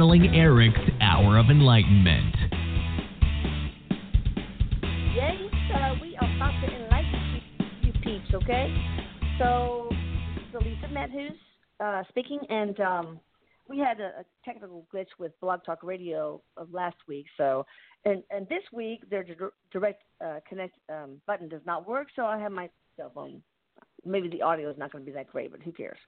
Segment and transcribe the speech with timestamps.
[0.00, 2.34] channeling Erik's hour of enlightenment.
[5.14, 5.34] Yes,
[5.74, 7.42] uh, we are about to enlighten
[7.82, 8.74] you, you peeps, okay?
[9.38, 9.90] So,
[10.52, 11.36] so Lisa Medhus
[11.80, 13.20] uh, speaking, and um,
[13.68, 17.26] we had a, a technical glitch with Blog Talk Radio of last week.
[17.36, 17.66] So,
[18.06, 19.26] and and this week their
[19.70, 22.08] direct uh, connect um, button does not work.
[22.16, 23.42] So I have my cell phone.
[24.06, 25.98] Maybe the audio is not going to be that great, but who cares?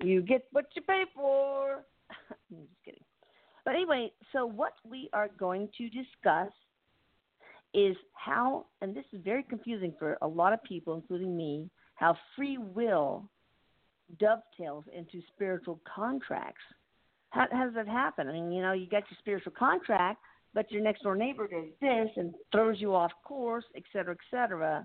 [0.00, 1.82] You get what you pay for.
[2.50, 3.02] I'm just kidding.
[3.64, 6.52] But anyway, so what we are going to discuss
[7.72, 12.16] is how, and this is very confusing for a lot of people, including me, how
[12.34, 13.28] free will
[14.18, 16.62] dovetails into spiritual contracts.
[17.30, 18.28] How, how does that happen?
[18.28, 20.18] I mean, you know, you got your spiritual contract,
[20.52, 24.18] but your next door neighbor does this and throws you off course, et cetera, et
[24.30, 24.84] cetera.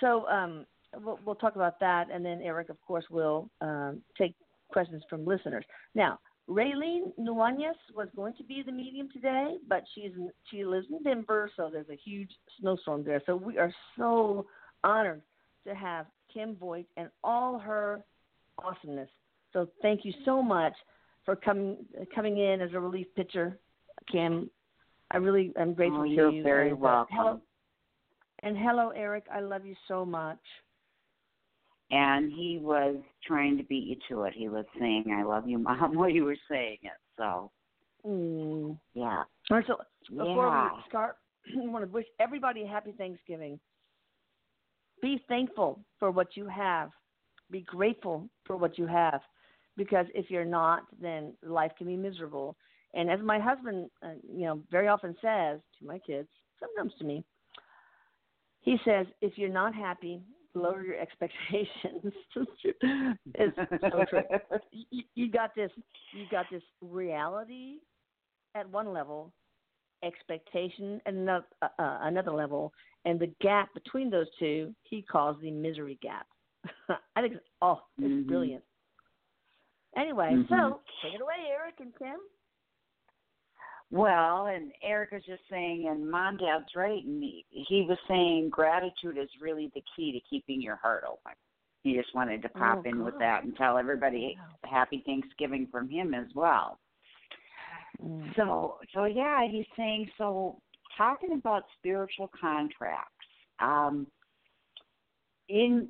[0.00, 0.64] So um,
[0.96, 4.34] we'll, we'll talk about that, and then Erik, of course, will um, take
[4.68, 5.64] questions from listeners.
[5.94, 10.12] Now, Raylene Nuañes was going to be the medium today, but she's
[10.50, 13.20] she lives in Denver, so there's a huge snowstorm there.
[13.26, 14.46] So we are so
[14.82, 15.20] honored
[15.66, 18.02] to have Kim Voigt and all her
[18.62, 19.10] awesomeness.
[19.52, 20.72] So thank you so much
[21.24, 23.58] for coming coming in as a relief pitcher,
[24.10, 24.48] Kim.
[25.10, 26.42] I really am grateful oh, to you're you.
[26.42, 27.18] very and, welcome.
[27.18, 27.40] Uh, hello,
[28.42, 29.24] and hello, Erik.
[29.30, 30.38] I love you so much.
[31.90, 34.34] And he was trying to beat you to it.
[34.36, 36.92] He was saying, "I love you, Mom," while you were saying it.
[37.16, 37.50] So,
[38.06, 38.78] mm.
[38.94, 39.24] yeah.
[39.50, 39.76] All right, so
[40.10, 40.70] before yeah.
[40.74, 41.16] we start,
[41.56, 43.58] I want to wish everybody a happy Thanksgiving.
[45.00, 46.90] Be thankful for what you have
[47.50, 49.20] be grateful for what you have,
[49.76, 52.56] because if you're not, then life can be miserable.
[52.94, 56.28] And as my husband, uh, you know, very often says to my kids,
[56.60, 57.24] sometimes to me,
[58.60, 60.20] he says, if you're not happy,
[60.58, 62.12] lower your expectations.
[63.34, 64.22] it's so true.
[64.90, 65.70] You, you got this.
[66.14, 67.76] You got this reality
[68.54, 69.32] at one level,
[70.04, 72.72] expectation at another, uh, uh, another level,
[73.04, 76.26] and the gap between those two he calls the misery gap.
[77.16, 78.28] I think, oh, it's mm-hmm.
[78.28, 78.64] brilliant.
[79.96, 80.54] Anyway, mm-hmm.
[80.54, 82.18] so take it away, Erik and Kim.
[83.90, 88.50] Well, and Erik was just saying, and Mom, Dad's right, and he, he was saying
[88.50, 91.32] gratitude is really the key to keeping your heart open.
[91.82, 93.04] He just wanted to pop oh, in God.
[93.04, 94.70] with that and tell everybody wow.
[94.70, 96.78] happy Thanksgiving from him as well.
[98.04, 98.34] Mm.
[98.36, 100.60] So, so yeah, he's saying so.
[100.96, 103.12] Talking about spiritual contracts,
[103.60, 104.08] um,
[105.48, 105.88] in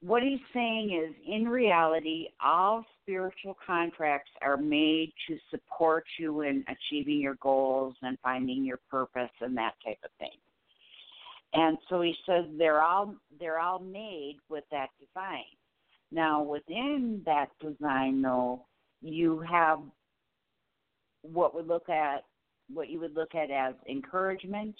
[0.00, 6.64] what he's saying is in reality all spiritual contracts are made to support you in
[6.68, 10.30] achieving your goals and finding your purpose and that type of thing.
[11.54, 15.44] And so he says they're all they're all made with that design.
[16.12, 18.66] Now within that design though
[19.00, 19.80] you have
[21.22, 22.24] what would look at
[22.72, 24.76] what you would look at as encouragement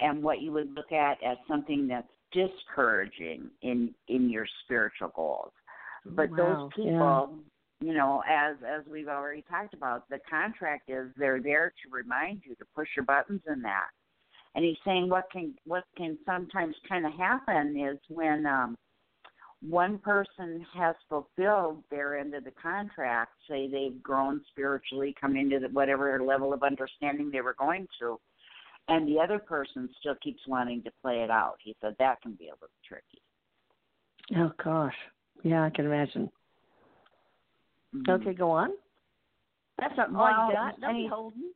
[0.00, 5.52] and what you would look at as something that's discouraging in in your spiritual goals.
[6.04, 6.36] But wow.
[6.36, 7.30] those people,
[7.80, 7.88] yeah.
[7.88, 12.42] you know, as as we've already talked about, the contract is they're there to remind
[12.44, 13.88] you to push your buttons in that.
[14.54, 18.76] And he's saying what can what can sometimes kind of happen is when um
[19.68, 25.58] one person has fulfilled their end of the contract, say they've grown spiritually, come into
[25.58, 28.20] the, whatever level of understanding they were going to,
[28.88, 31.56] and the other person still keeps wanting to play it out.
[31.62, 33.22] He said that can be a little tricky.
[34.36, 34.94] Oh gosh,
[35.42, 36.30] yeah, I can imagine.
[37.94, 38.10] Mm-hmm.
[38.10, 38.70] Okay, go on.
[39.78, 40.80] That's not well, all you got.
[40.80, 41.52] Don't be holding.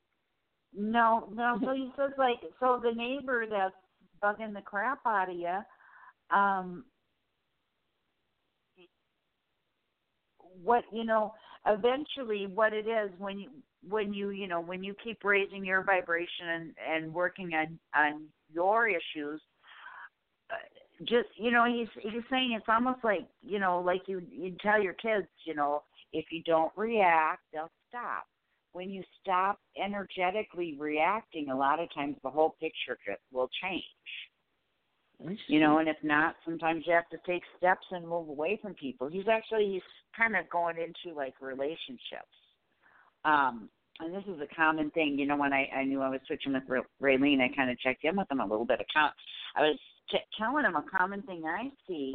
[0.77, 1.59] No, no.
[1.65, 3.75] So he says like, so the neighbor that's
[4.23, 6.85] bugging the crap out of you, um,
[10.63, 11.35] what you know,
[11.67, 13.49] eventually, what it is when you
[13.87, 18.25] when you you know when you keep raising your vibration and and working on on
[18.53, 19.41] your issues
[20.51, 20.57] uh,
[21.01, 24.83] just you know he's he's saying it's almost like you know like you you tell
[24.83, 25.83] your kids you know
[26.13, 28.25] if you don't react they'll stop.
[28.73, 32.99] When you stop energetically reacting a lot of times the whole picture
[33.33, 33.83] will change.
[35.47, 38.75] You know and if not sometimes you have to take steps and move away from
[38.75, 39.09] people.
[39.09, 39.83] He's actually he's
[40.17, 42.35] kind of going into like relationships.
[43.25, 43.69] Um,
[44.01, 45.19] and this is a common thing.
[45.19, 48.05] You know, when I, I knew I was switching with Raylene, I kind of checked
[48.05, 48.81] in with him a little bit.
[48.95, 49.79] I was
[50.11, 52.15] t- telling him a common thing I see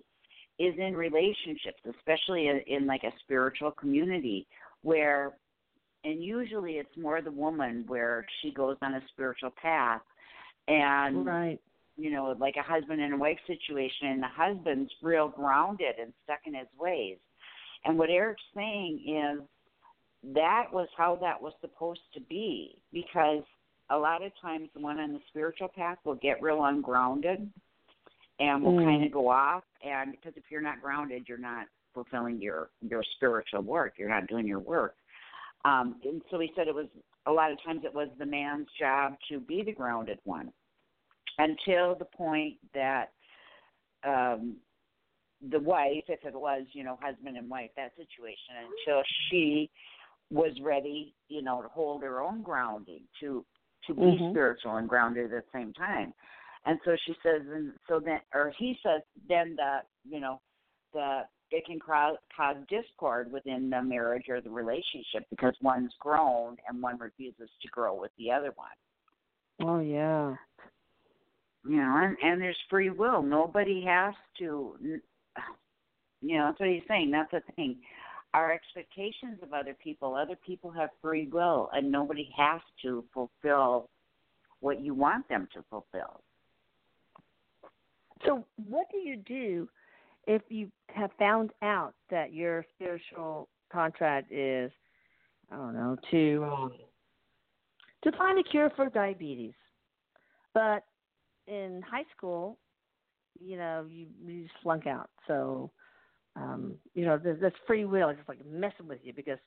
[0.60, 4.48] is in relationships, especially in, in like a spiritual community,
[4.82, 5.34] where,
[6.04, 10.02] and usually it's more the woman where she goes on a spiritual path,
[10.68, 11.60] and right.
[11.98, 16.14] you know, like a husband and a wife situation, and the husband's real grounded and
[16.24, 17.18] stuck in his ways.
[17.86, 19.46] And what Erik's saying is
[20.24, 23.44] that was how that was supposed to be because
[23.90, 27.52] a lot of times the one on the spiritual path will get real ungrounded
[28.40, 28.84] and will Mm.
[28.86, 33.04] kind of go off and because if you're not grounded you're not fulfilling your your
[33.16, 34.96] spiritual work you're not doing your work
[35.66, 36.88] um and so he said it was
[37.26, 40.52] a lot of times it was the man's job to be the grounded one
[41.38, 43.12] until the point that
[44.04, 44.56] um
[45.52, 48.56] the wife if it was you know husband and wife that situation
[48.88, 49.70] until she
[50.34, 53.46] was ready you know to hold her own grounding to
[53.86, 54.32] to be Mhm.
[54.32, 56.14] spiritual and grounded at the same time.
[56.66, 60.42] And so she says and so then or he says then the you know
[60.94, 66.58] the it can cause, cause discord within the marriage or the relationship because one's grown
[66.68, 68.76] and one refuses to grow with the other one.
[69.62, 70.36] Oh yeah.
[71.66, 73.22] you know and and there's free will.
[73.22, 74.78] Nobody has to
[76.22, 77.12] you know that's what he's saying.
[77.12, 77.78] That's the thing
[78.34, 80.16] our expectations of other people.
[80.16, 83.90] Other people have free will and nobody has to fulfill
[84.60, 86.22] what you want them to fulfill.
[88.26, 89.68] So what do you do
[90.26, 94.72] if you have found out that your spiritual contract is,
[95.52, 96.72] I don't know, to um,
[98.04, 99.54] to find a cure for diabetes,
[100.54, 100.84] but
[101.48, 102.58] in high school,
[103.40, 105.10] you know, you, you flunk out.
[105.28, 105.72] So,
[106.36, 108.10] um, you know, there's, there's free will.
[108.10, 109.38] It's just like messing with you because,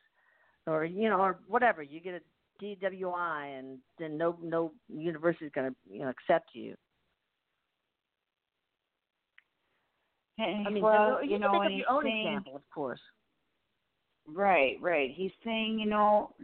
[0.67, 1.83] or you know, or whatever.
[1.83, 6.50] You get a DWI, and then no no university is going to you know accept
[6.53, 6.75] you.
[10.38, 13.00] I mean, well you, you know think and of your own saying example, of course.
[14.29, 15.11] Right, right.
[15.15, 16.35] He's saying, you know,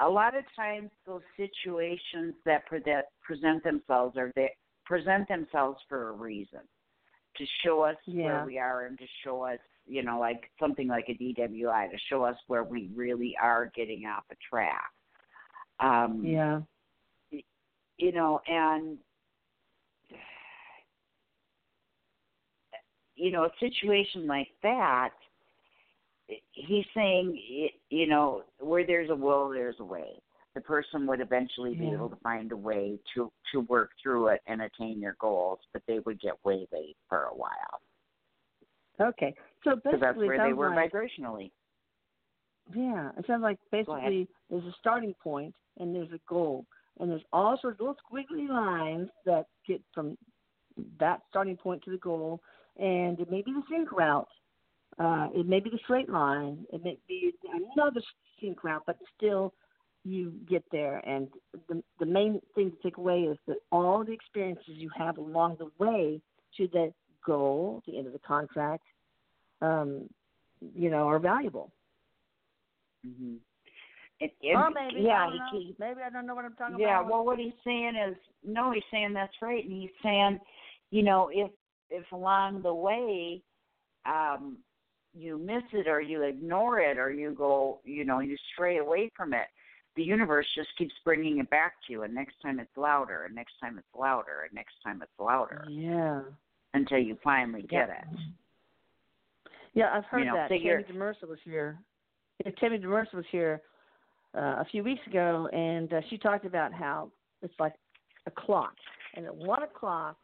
[0.00, 4.50] a lot of times those situations that pre- that present themselves are they
[4.84, 6.60] present themselves for a reason
[7.38, 8.24] to show us Yeah.
[8.24, 11.98] where we are and to show us, you know, like something like a DWI to
[12.08, 14.90] show us where we really are getting off a track.
[15.80, 16.60] Um, Yeah.
[17.98, 18.98] you know, and
[23.16, 25.10] you know, a situation like that,
[26.52, 27.36] he's saying,
[27.90, 30.22] you know, where there's a will, there's a way.
[30.58, 31.92] The person would eventually be Yeah.
[31.92, 35.82] able to find a way to to work through it and attain their goals, but
[35.86, 37.80] they would get way late for a while.
[38.98, 39.36] Okay.
[39.62, 41.52] So because that's basically, where they were like, vibrationally.
[42.74, 46.66] yeah, it sounds like basically there's a starting point and there's a goal,
[46.98, 50.18] and there's all sorts of little squiggly lines that get from
[50.98, 52.40] that starting point to the goal,
[52.78, 54.26] and it may be the sync route,
[54.98, 57.32] uh, it may be the straight line, it may be
[57.76, 58.02] another
[58.40, 59.54] sync route, but still
[60.08, 60.98] you get there.
[61.06, 61.28] And
[61.68, 65.58] the the main thing to take away is that all the experiences you have along
[65.58, 66.20] the way
[66.56, 66.92] to the
[67.24, 68.84] goal, the end of the contract,
[69.60, 70.08] um,
[70.74, 71.70] you know, are valuable.
[73.06, 73.34] Mm-hmm.
[74.20, 75.44] It, it, or maybe yeah, I don't know.
[75.52, 77.00] he, he, maybe I don't know what I'm talking yeah.
[77.00, 77.04] about.
[77.04, 78.72] Yeah, well, what he's saying is no.
[78.72, 80.40] He's saying that's right, and he's saying,
[80.90, 81.50] you know, if
[81.90, 83.42] if along the way,
[84.06, 84.58] um,
[85.14, 89.10] you miss it or you ignore it or you go, you know, you stray away
[89.16, 89.46] from it,
[89.98, 93.34] the universe just keeps bringing it back to you, and next time it's louder, and
[93.34, 96.22] next time it's louder, and next time it's louder, yeah.
[96.72, 97.94] until you finally get Yeah.
[98.00, 98.18] it.
[99.74, 100.50] Yeah, I've heard You know, that.
[100.60, 101.78] you're- Tammy Demersa was here.
[102.44, 103.60] Yeah, Tammy Demersa was here
[104.34, 107.10] uh, a few weeks ago, and uh, she talked about how
[107.42, 107.74] it's like
[108.26, 108.74] a clock,
[109.14, 110.16] and at one o'clock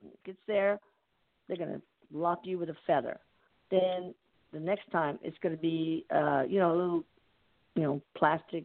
[0.00, 0.78] when it gets there,
[1.48, 1.82] they're going to
[2.12, 3.18] lock you with a feather.
[3.70, 4.14] Then
[4.52, 7.04] the next time it's going to be, uh, you know, a little,
[7.74, 8.64] you know, plastic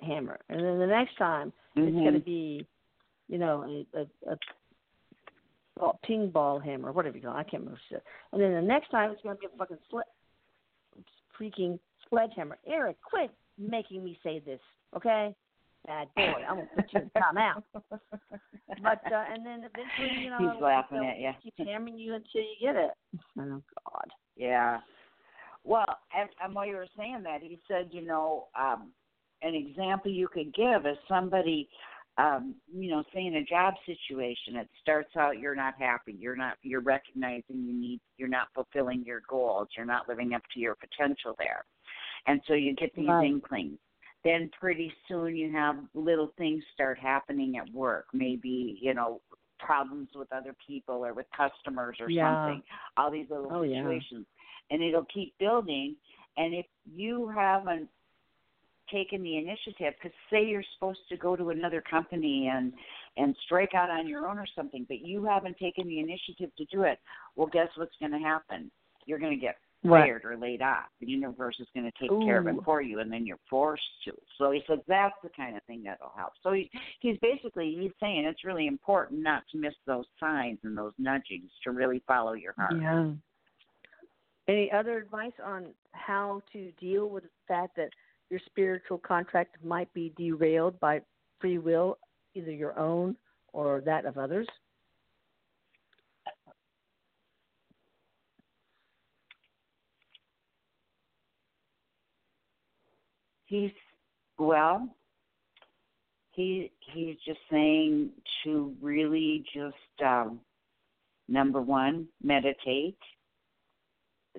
[0.00, 2.66] hammer, and then the next time it's going to be,
[3.28, 4.36] you know, a, a, a
[5.78, 7.40] ball, ping ball hammer, whatever you call it.
[7.40, 7.80] I can't remember.
[7.88, 8.02] Shit.
[8.32, 10.02] And then the next time it's going to be a fucking sle-
[11.38, 12.58] freaking sledgehammer.
[12.66, 14.60] Erik, quit making me say this,
[14.96, 15.34] okay?
[15.86, 16.42] Bad boy.
[16.48, 17.62] I'm gonna put you in timeout.
[18.82, 21.30] But uh, and then eventually, you know, He's laughing at you.
[21.42, 22.90] Keep hammering you until you get it.
[23.38, 24.08] Oh God.
[24.36, 24.80] Yeah.
[25.62, 25.86] Well,
[26.16, 28.90] and, and while you were saying that, he said, you know, um,
[29.42, 31.68] an example you could give is somebody,
[32.18, 36.36] um, you know, say in a job situation, it starts out you're not happy, you're
[36.36, 40.60] not, you're recognizing you need, you're not fulfilling your goals, you're not living up to
[40.60, 41.64] your potential there,
[42.26, 43.26] and so you get these Right.
[43.26, 43.78] inklings.
[44.24, 49.20] Then pretty soon you have little things start happening at work, maybe you know
[49.58, 52.34] problems with other people or with customers or Yeah.
[52.34, 52.62] something.
[52.96, 53.82] All these little Oh, yeah.
[53.82, 54.26] situations
[54.70, 55.96] and it'll keep building.
[56.36, 57.88] And if you haven't
[58.90, 62.72] taken the initiative, because say you're supposed to go to another company and
[63.16, 66.64] and strike out on your own or something, but you haven't taken the initiative to
[66.66, 66.98] do it,
[67.34, 68.70] well, guess what's going to happen?
[69.06, 69.56] You're going to get
[69.88, 70.86] fired or laid off.
[71.00, 73.82] The universe is going to take care of it for you, and then you're forced
[74.04, 74.12] to.
[74.38, 76.32] So he said that's the kind of thing that'll help.
[76.42, 80.76] So he, he's basically he's saying it's really important not to miss those signs and
[80.76, 82.74] those nudgings to really follow your heart.
[82.80, 83.12] Yeah.
[84.48, 87.90] Any other advice on how to deal with the fact that
[88.30, 91.00] your spiritual contract might be derailed by
[91.40, 91.98] free will,
[92.34, 93.16] either your own
[93.52, 94.46] or that of others?
[103.46, 103.70] He's
[104.38, 104.88] well.
[106.32, 108.10] He he's just saying
[108.44, 110.40] to really just um,
[111.28, 112.98] number one meditate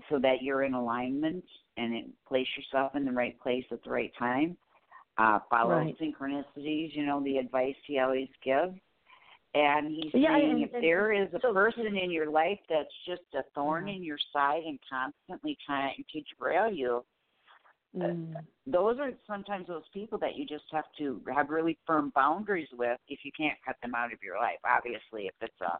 [0.10, 1.44] so that you're in alignment
[1.78, 4.58] and it, place yourself in the right place at the right time.
[5.18, 5.98] Uh, follow Right.
[6.00, 8.78] synchronicities, you know, the advice he always gives.
[9.56, 12.60] And he's Yeah, saying and- if and there is a so- person in your life
[12.70, 17.04] that's just a thorn in your side and constantly trying to derail you,
[17.96, 18.46] Mm.
[18.68, 23.00] those are sometimes those people that you just have to have really firm boundaries with
[23.08, 24.60] if you can't cut them out of your life.
[24.64, 25.80] Obviously, if it's a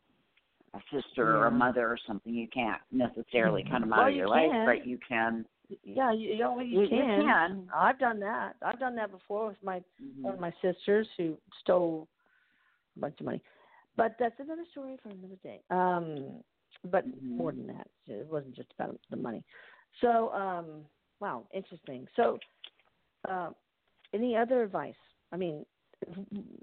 [0.74, 4.14] a sister or a mother or something, you can't necessarily cut them out Well, of
[4.14, 5.46] you your life, but you can.
[5.84, 7.16] Yeah, you, you, know, you, You, you can.
[7.16, 7.70] can.
[7.76, 8.56] I've done that.
[8.62, 10.24] I've done that before with my Mhm.
[10.24, 12.08] one of my sisters who stole
[12.96, 13.42] a bunch of money.
[13.96, 15.62] But that's another story for another day.
[15.70, 16.44] Um,
[16.92, 17.38] but Mhm.
[17.38, 19.44] more than that, it wasn't just about the money.
[20.02, 20.86] So, um,
[21.20, 22.08] wow, interesting.
[22.16, 22.38] So,
[23.28, 23.50] uh,
[24.14, 24.96] any other advice?
[25.32, 25.66] I mean,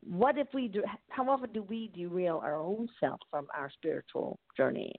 [0.06, 0.82] what if we do?
[1.08, 4.94] How often do we derail our own self from our spiritual journey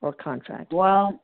[0.00, 0.72] or contract?
[0.72, 1.20] Well,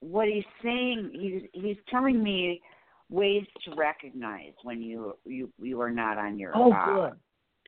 [0.00, 2.60] what he's saying, he's he's telling me
[3.08, 7.12] ways to recognize when you you you are not on your Oh, uh, good.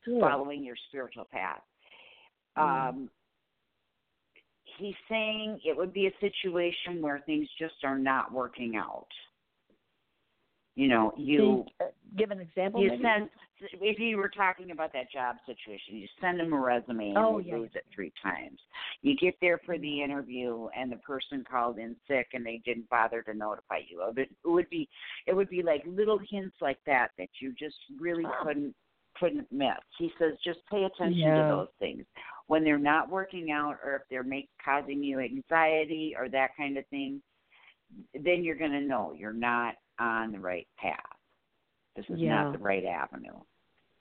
[0.04, 0.20] Good.
[0.20, 1.62] following your spiritual path.
[2.56, 2.88] Mm.
[2.88, 3.10] Um,
[4.78, 9.08] he's saying it would be a situation where things just are not working out.
[10.78, 12.80] You know, you uh, give an example.
[12.80, 13.02] you maybe?
[13.02, 13.28] send
[13.80, 17.40] if you were talking about that job situation, you send them a resume and Oh,
[17.40, 18.60] they yeah, lose it three times.
[19.02, 22.88] You get there for the interview and the person called in sick and they didn't
[22.90, 24.28] bother to notify you of it.
[24.44, 24.88] It would be
[25.26, 28.44] it would be like little hints like that that you just really Oh.
[28.44, 28.72] couldn't
[29.18, 29.82] couldn't miss.
[29.98, 31.42] He says just pay attention Yeah.
[31.42, 32.04] to those things
[32.46, 36.78] when they're not working out or if they're make, causing you anxiety or that kind
[36.78, 37.20] of thing.
[38.14, 41.16] Then you're going to know you're not on the right path.
[41.96, 42.44] This is Yeah.
[42.44, 43.38] not the right avenue.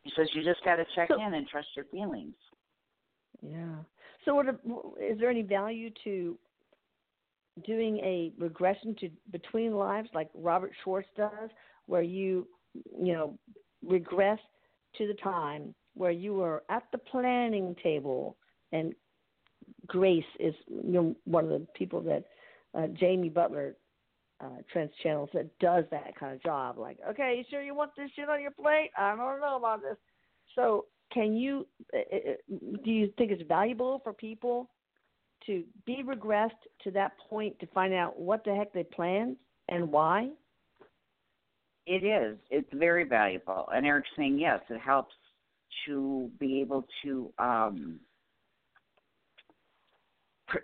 [0.03, 2.35] He says you just got to check So- in and trust your feelings.
[3.41, 3.83] Yeah.
[4.25, 4.47] So, what
[4.99, 6.37] is there any value to
[7.63, 11.49] doing a regression to between lives like Robert Schwartz does,
[11.85, 13.37] where you, you know,
[13.83, 14.39] regress
[14.97, 18.37] to the time where you were at the planning table,
[18.71, 18.93] and
[19.87, 22.23] Grace is you know one of the people that
[22.73, 23.75] uh, Jamie Butler
[24.43, 26.77] uh, trance channels that does that kind of job.
[26.77, 28.91] Like, okay, you sure you want this shit on your plate?
[28.97, 29.97] I don't know about this.
[30.55, 34.69] So, can you do you think it's valuable for people
[35.45, 36.51] to be regressed
[36.83, 39.37] to that point to find out what the heck they planned
[39.69, 40.29] and why?
[41.85, 42.37] It is.
[42.49, 43.69] It's very valuable.
[43.73, 45.13] And Erik's saying yes, it helps
[45.85, 47.99] to be able to um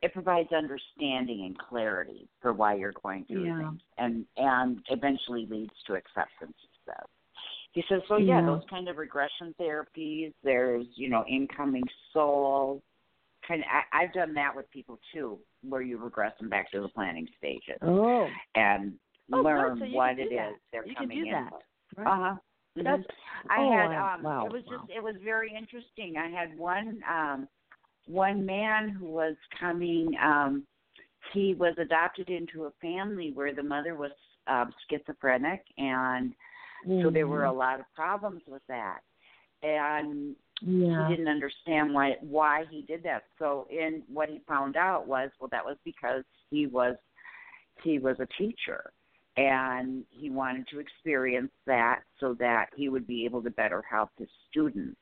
[0.01, 3.57] it provides understanding and clarity for why you're going through Yeah.
[3.59, 7.05] things and and eventually leads to acceptance success.
[7.73, 8.45] He says, so yeah, Yeah.
[8.45, 12.81] those kind of regression therapies, there's, you know, incoming soul
[13.47, 16.81] kind of I, I've done that with people too, where you regress them back to
[16.81, 18.93] the planning stages Oh, and
[19.31, 20.49] Oh, learn So what it that.
[20.49, 21.53] is they're You can coming do in that.
[21.97, 22.07] right.
[22.07, 22.35] Uh huh.
[22.75, 23.03] That's
[23.49, 24.45] I oh, had um wow.
[24.45, 24.77] it was wow.
[24.77, 26.15] just it was very interesting.
[26.17, 27.47] I had one um
[28.07, 30.63] one man who was coming um
[31.33, 34.11] he was adopted into a family where the mother was
[34.47, 36.33] um schizophrenic and
[37.01, 37.57] so there were a Mm-hmm.
[37.57, 38.99] lot of problems with that.
[39.61, 41.07] And yeah.
[41.07, 43.23] he didn't understand why why he did that.
[43.39, 46.95] So in what he found out was well that was because he was
[47.83, 48.91] he was a teacher
[49.37, 54.09] and he wanted to experience that so that he would be able to better help
[54.17, 54.97] his students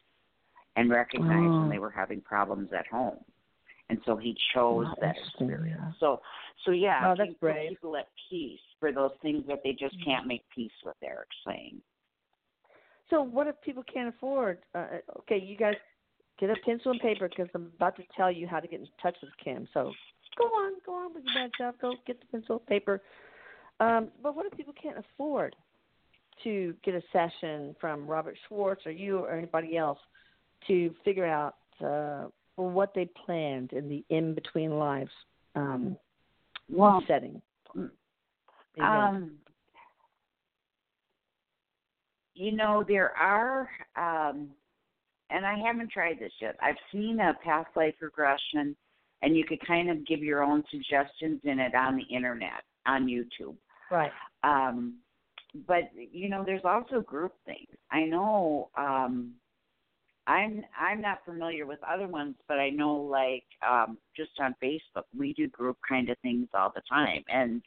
[0.76, 1.60] and recognize Oh.
[1.62, 3.24] when they were having problems at home.
[3.90, 5.80] And so he chose that experience.
[5.82, 5.92] yeah.
[6.00, 6.22] So
[6.66, 7.70] so yeah, Wow, that's keep brave.
[7.70, 11.82] people at peace for those things that they just can't make peace with, Erik's saying.
[13.10, 14.60] So what if people can't afford?
[14.74, 14.88] Uh,
[15.20, 15.76] okay, you guys
[16.40, 18.88] get a pencil and paper because I'm about to tell you how to get in
[19.02, 19.68] touch with Kim.
[19.74, 19.92] So
[20.38, 21.76] go on, go on with your bad stuff.
[21.82, 23.02] Go get the pencil and paper.
[23.82, 25.56] Um, but what if people can't afford
[26.44, 30.00] to get a session from Robert Schwartz or you or anybody else
[30.68, 35.12] to figure out uh, what they planned in the in between lives
[35.56, 35.98] um,
[36.70, 37.42] well, setting.
[38.82, 39.32] Um,
[42.34, 44.50] you know, there are, um,
[45.30, 46.56] and I haven't tried this yet.
[46.62, 48.76] I've seen a past life regression,
[49.22, 53.08] and you could kind of give your own suggestions in it on the internet, on
[53.08, 53.56] YouTube.
[53.92, 54.12] right.
[54.44, 54.96] Um,
[55.68, 57.68] but you know, there's also group things.
[57.92, 58.70] I know.
[58.78, 59.34] Um,
[60.28, 65.04] I'm I'm not familiar with other ones, but I know like um, just on Facebook
[65.18, 67.62] we do group kind of things all the time, and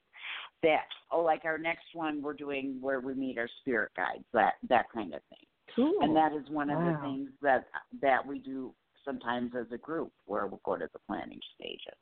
[0.62, 4.54] that oh like our next one we're doing where we meet our spirit guides that
[4.68, 5.98] that kind of thing, Cool.
[6.00, 7.66] and that is one of the things that
[8.00, 8.72] that we do
[9.04, 11.98] sometimes as a group where we'll go to the planning stages.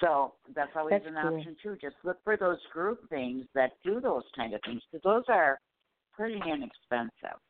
[0.00, 1.38] So that's always That's an cool.
[1.38, 1.76] option too.
[1.80, 5.58] Just look for those group things that do those kind of things because those are
[6.12, 7.40] pretty inexpensive.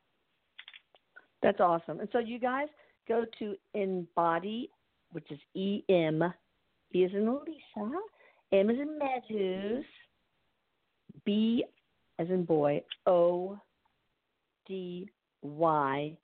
[1.46, 2.00] That's awesome.
[2.00, 2.66] And so you guys
[3.06, 4.68] go to Embody,
[5.12, 6.20] which is E M,
[6.92, 7.92] E is in Lisa,
[8.50, 9.84] M is in Matthews,
[11.24, 11.64] B
[12.18, 13.56] as in boy, O
[14.66, 15.08] D
[15.42, 16.16] Y,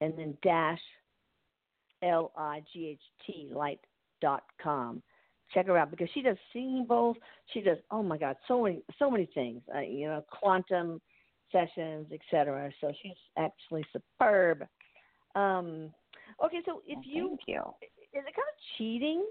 [0.00, 0.80] and then dash
[2.02, 3.80] L I G H T light
[4.22, 5.02] dot com.
[5.52, 7.18] Check her out because she does singing bowls.
[7.52, 9.60] She does oh my god, so many so many things.
[9.76, 11.02] Uh, you know, quantum
[11.52, 12.70] sessions, etc.
[12.80, 14.66] So she's actually superb.
[15.34, 15.92] Um,
[16.44, 17.62] okay, so if Well, you thank you.
[17.82, 19.24] is it kind of cheating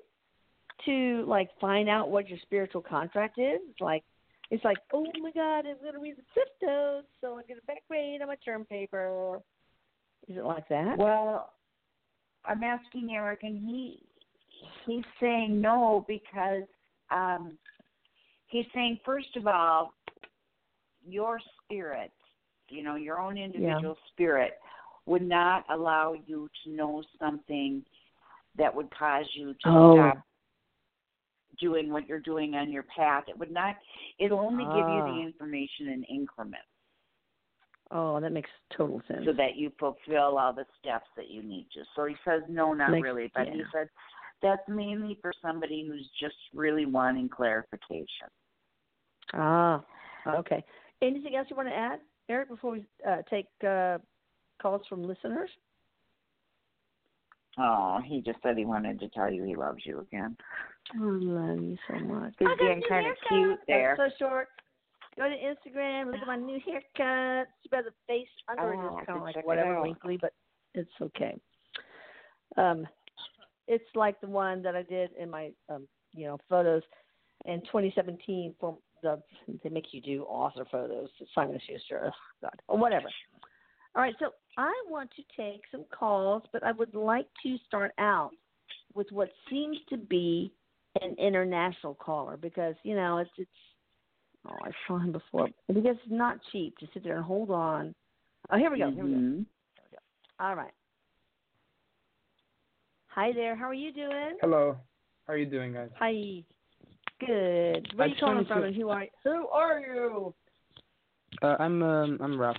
[0.86, 3.60] to like find out what your spiritual contract is?
[3.80, 4.04] Like
[4.52, 7.66] it's like, oh my god, I'm gonna read the Cliff Notes, so I get a
[7.66, 9.40] better grade on my term paper.
[10.28, 10.98] Is it like that?
[10.98, 11.54] Well,
[12.46, 14.00] I'm asking Erik, and he
[14.86, 16.64] he's saying no because
[17.12, 17.58] um,
[18.48, 19.94] he's saying first of all,
[21.08, 22.12] your spirit,
[22.70, 24.54] you know, your own individual spirit,
[25.06, 27.84] would not allow you to know something
[28.58, 29.96] that would cause you to Oh.
[29.96, 30.18] stop
[31.60, 33.24] doing what you're doing on your path.
[33.28, 33.76] It would not.
[34.18, 35.12] It'll only give you Ah.
[35.14, 36.66] the information in increments.
[37.92, 39.26] Oh, that makes total sense.
[39.26, 41.84] so that you fulfill all the steps that you need to.
[41.96, 43.28] So he says, no, not Makes- really.
[43.34, 43.90] But he said
[44.42, 48.30] that's mainly for somebody who's just really wanting clarification.
[49.34, 49.84] Ah,
[50.28, 50.64] okay.
[51.02, 53.98] Anything else you want to add, Erik, before we uh, take uh,
[54.62, 55.50] calls from listeners?
[57.58, 60.38] Oh, he just said he wanted to tell you he loves you again.
[60.94, 62.34] I love you so much.
[62.40, 63.96] He's I being new kinda cute there.
[63.98, 64.48] That's so short.
[65.18, 66.08] Go to Instagram.
[66.08, 67.48] Look at my new haircut.
[67.64, 69.84] Too bad the face under Oh, it I kind of like whatever out.
[69.84, 70.34] wrinkly, but
[70.74, 71.36] it's okay.
[72.56, 72.88] Um,
[73.68, 76.84] it's like the one that I did in my um, you know, photos
[77.46, 79.22] in 2017 for the
[79.64, 81.10] they make you do author photos.
[81.34, 82.08] Simon Schuster.
[82.08, 83.10] Ugh, God, or whatever.
[83.96, 87.92] All right, so I want to take some calls, but I would like to start
[87.98, 88.32] out
[88.94, 90.54] with what seems to be
[91.02, 93.50] an international caller because you know it's it's.
[94.48, 95.50] Oh, I saw him before.
[95.68, 97.94] Because it's not cheap to sit there and hold on.
[98.50, 98.90] Oh, here we go.
[98.90, 99.18] Here we go.
[99.18, 99.46] Mhm.
[100.40, 100.72] All right.
[103.08, 103.56] Hi there.
[103.56, 104.38] How are you doing?
[104.40, 104.78] Hello.
[105.28, 105.90] How are you doing, guys?
[106.00, 106.44] Hi.
[107.20, 107.94] Good.
[107.96, 110.34] Where I are you just calling from to- and who are who are you?
[111.42, 112.58] Uh, I'm um, I'm Raf.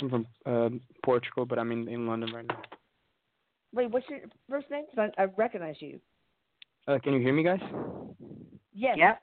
[0.00, 2.62] I'm from um Portugal, but I'm in in London right now.
[3.74, 4.84] Wait, what's your first name?
[4.94, 6.00] 'Cause I, I recognize you.
[6.86, 7.60] Uh, can you hear me, guys?
[8.72, 8.96] Yes.
[8.96, 9.16] Yeah.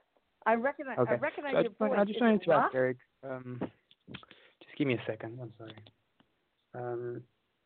[0.45, 0.97] I recognize.
[0.99, 1.13] Okay.
[1.13, 1.91] I recognize So I your just, voice.
[1.97, 2.97] I just wanted to ask Erik.
[3.23, 3.61] Um,
[4.11, 5.39] just give me a second.
[5.41, 5.75] I'm sorry.
[6.75, 7.23] Um,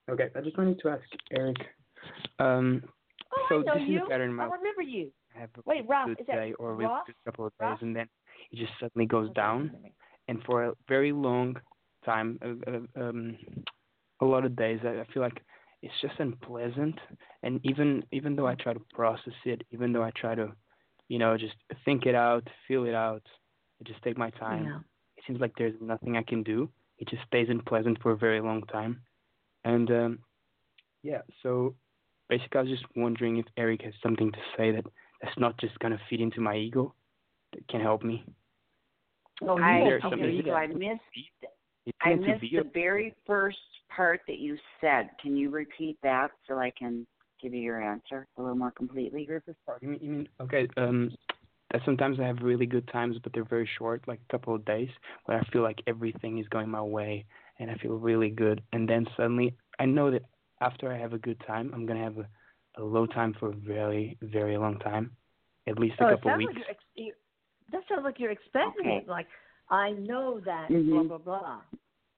[0.09, 0.29] okay.
[0.35, 1.57] I just wanted to ask Erik.
[2.39, 2.83] Um,
[3.33, 4.05] Oh, so I know this is you.
[4.05, 5.11] a pattern in I remember you.
[5.39, 7.77] Have a Wait, Ralph, good is that day or a really good couple of days,
[7.81, 8.07] and then
[8.51, 9.61] it just suddenly goes Okay, down.
[9.63, 9.93] wait a minute.
[10.27, 11.55] and for a very long
[12.05, 13.37] time, uh, uh, um,
[14.21, 15.41] a lot of days, I, I feel like
[15.81, 16.95] it's just unpleasant.
[17.43, 20.51] And even even though I try to process it, even though I try to,
[21.07, 23.23] you know, just think it out, feel it out,
[23.79, 24.65] I just take my time.
[24.65, 24.79] Yeah.
[25.17, 26.69] It seems like there's nothing I can do.
[26.99, 29.01] It just stays unpleasant for a very long time.
[29.65, 30.19] And um,
[31.03, 31.75] yeah, so
[32.29, 34.85] basically, I was just wondering if Erik has something to say that
[35.21, 36.93] that's not just gonna feed into my ego,
[37.53, 38.23] that can help me.
[39.41, 41.01] Oh, I, you there got something okay, I missed
[42.01, 43.57] I missed the very first
[43.95, 45.09] part that you said.
[45.21, 47.05] Can you repeat that so I can
[47.41, 49.25] give you your answer a little more completely?
[49.25, 49.81] very first part.
[49.81, 50.67] You mean, you mean okay?
[50.77, 51.11] Um,
[51.71, 54.65] that sometimes I have really good times, but they're very short, like a couple of
[54.65, 54.89] days,
[55.25, 57.25] where I feel like everything is going my way
[57.59, 58.61] and I feel really good.
[58.73, 60.23] And then suddenly, I know that
[60.61, 62.27] after I have a good time, I'm gonna have a,
[62.77, 65.11] a low time for a very, very long time,
[65.67, 66.49] at least a oh, couple weeks.
[66.53, 67.13] like you're ex- you,
[67.71, 68.97] that sounds like you're expecting Okay.
[68.97, 69.07] it.
[69.07, 69.27] Like
[69.69, 71.07] I know that Mhm.
[71.07, 71.61] blah blah blah.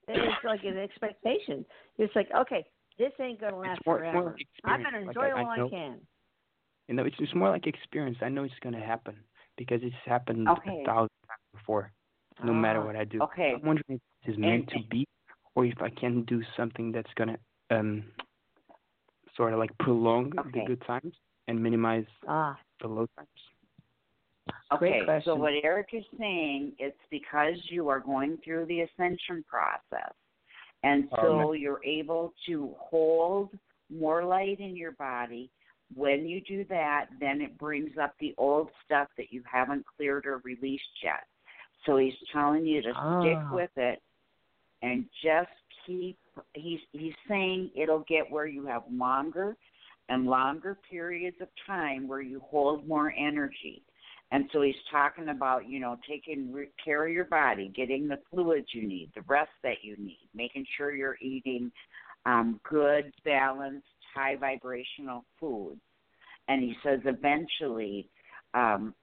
[0.07, 1.65] It's like an expectation.
[1.97, 2.65] It's like okay,
[2.97, 4.35] this ain't gonna last it's more, forever.
[4.37, 6.01] like I'm gonna Like, enjoy I, it I while know, I can.
[6.87, 8.17] You know, it's it's more like experience.
[8.21, 9.15] I know it's gonna happen
[9.57, 10.81] because it's happened Okay.
[10.81, 11.91] a thousand times before.
[12.43, 13.21] No matter Ah, what I do.
[13.23, 13.53] Okay.
[13.55, 15.05] I'm wondering if this is And- meant to be,
[15.55, 17.37] or if I can do something that's gonna
[17.69, 18.03] um
[19.39, 20.59] sort of like prolong Okay.
[20.59, 21.13] the good times
[21.47, 23.29] and minimize Ah, the low times.
[24.77, 29.43] Great Okay, so what Erik is saying, it's because you are going through the ascension
[29.49, 30.13] process.
[30.83, 33.49] And so you're able to hold
[33.89, 35.49] more light in your body.
[35.95, 40.25] When you do that, then it brings up the old stuff that you haven't cleared
[40.25, 41.23] or released yet.
[41.85, 43.53] So he's telling you to stick Ah.
[43.53, 44.01] with it
[44.81, 45.49] and just
[45.85, 46.17] keep
[46.53, 49.55] he's he's saying it'll get where you have longer
[50.09, 53.83] and longer periods of time where you hold more energy.
[54.31, 58.67] And so he's talking about, you know, taking care of your body, getting the fluids
[58.73, 61.71] you need, the rest that you need, making sure you're eating
[62.25, 65.81] um, good, balanced, high vibrational foods.
[66.47, 68.07] And he says eventually
[68.53, 68.93] um,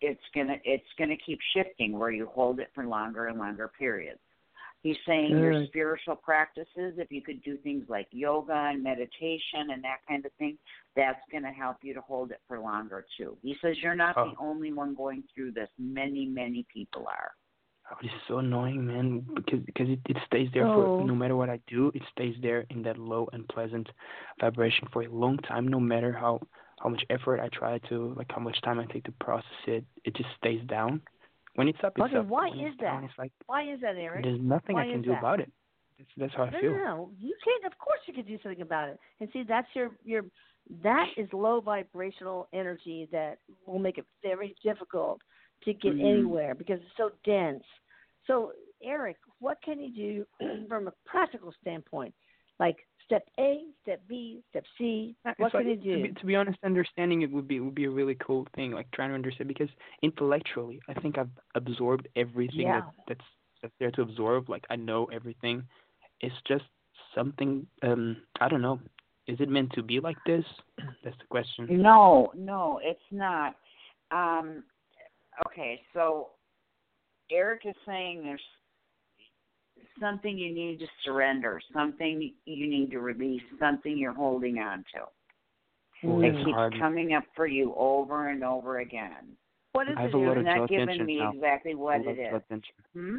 [0.00, 4.20] it's gonna it's gonna keep shifting where you hold it for longer and longer periods.
[4.82, 9.82] He's saying your spiritual practices, if you could do things like yoga and meditation and
[9.82, 10.56] that kind of thing,
[10.94, 13.36] that's going to help you to hold it for longer too.
[13.42, 14.30] He says you're not Oh.
[14.30, 15.68] the only one going through this.
[15.78, 17.32] Many, many people are.
[17.90, 21.00] Oh, it's so annoying, man, because because it, it stays there Oh.
[21.00, 23.88] for no matter what I do, it stays there in that low and pleasant
[24.40, 25.66] vibration for a long time.
[25.66, 26.40] No matter how
[26.80, 29.84] how much effort I try to, like how much time I take to process it,
[30.04, 31.00] it just stays down.
[31.54, 32.26] When it's up, it's Okay, up.
[32.26, 33.10] why when is down, that?
[33.10, 34.24] It's like why is that, Erik?
[34.24, 35.18] there's nothing Why I can do that?
[35.18, 35.50] about it.
[35.98, 36.72] That's that's how I no, feel.
[36.72, 37.10] no, no.
[37.18, 37.72] You can't.
[37.72, 38.98] Of course, you can do something about it.
[39.20, 40.22] And see, that's your your
[40.82, 45.20] that is low vibrational energy that will make it very difficult
[45.64, 46.00] to get Mhm.
[46.00, 47.64] anywhere because it's so dense.
[48.26, 52.14] So, Erik, what can you do from a practical standpoint?
[52.60, 52.76] Like
[53.08, 55.16] step A, step B, step C.
[55.38, 56.14] What like, can you To be, do?
[56.20, 58.72] to be honest, understanding it would be would be a really cool thing.
[58.72, 59.70] Like trying to understand because
[60.02, 62.82] intellectually, I think I've absorbed everything Yeah.
[62.82, 63.24] that that's
[63.62, 64.48] that's there to absorb.
[64.48, 65.64] Like I know everything.
[66.20, 66.64] It's just
[67.14, 67.66] something.
[67.82, 68.78] Um, I don't know.
[69.26, 70.44] Is it meant to be like this?
[71.04, 71.66] That's the question.
[71.82, 73.56] No, no, it's not.
[74.10, 74.64] Um,
[75.46, 76.30] okay, so
[77.30, 78.40] Erik is saying there's
[80.00, 86.06] something you need to surrender, something you need to release, something you're holding on to.
[86.08, 86.78] Well, It keeps hard.
[86.78, 89.36] coming up for you over and over again.
[89.72, 90.46] What is I have it, a lot Erik?
[90.46, 91.32] You're jaw not giving me now.
[91.32, 92.74] exactly what I have a lot of tension.
[92.94, 93.16] Hmm?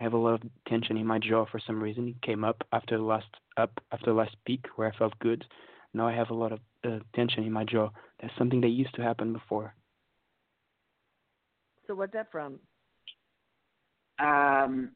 [0.00, 2.08] I have a lot of tension in my jaw for some reason.
[2.08, 3.26] It came up after the last
[3.56, 5.44] up after the last peak where I felt good.
[5.94, 7.90] Now I have a lot of uh, tension in my jaw.
[8.20, 9.74] That's something that used to happen before.
[11.86, 12.60] So, what's that from?
[14.20, 14.90] um,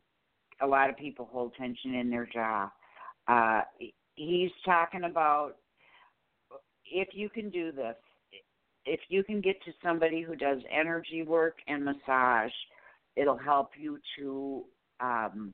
[0.62, 2.70] a lot of people hold tension in their jaw.
[3.28, 3.62] Uh,
[4.14, 5.52] he's talking about
[6.84, 7.96] if you can do this,
[8.84, 12.52] if you can get to somebody who does energy work and massage,
[13.16, 14.64] it'll help you to
[15.00, 15.52] um,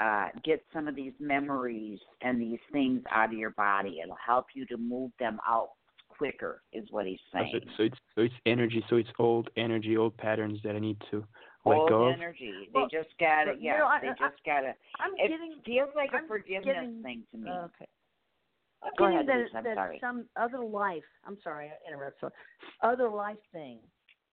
[0.00, 4.00] uh, get some of these memories and these things out of your body.
[4.02, 5.70] It'll help you to move them out
[6.16, 7.50] quicker, is what he's saying.
[7.52, 8.84] So, so it's so it's energy.
[8.88, 11.24] So it's old energy, old patterns that I need to
[11.64, 12.14] let Old go of.
[12.14, 12.68] energy.
[12.74, 13.78] Well, they just gotta, but, you yeah.
[13.78, 14.74] know, I- they I- just gotta.
[15.00, 17.50] I'm It getting feels like a I'm forgiveness getting- thing to me.
[17.50, 17.86] Okay.
[18.82, 19.98] I'm Go getting ahead, that, Lisa, I'm that sorry.
[20.00, 21.04] some other life.
[21.26, 22.20] I'm sorry, I interrupted.
[22.20, 22.30] So,
[22.82, 23.78] other life thing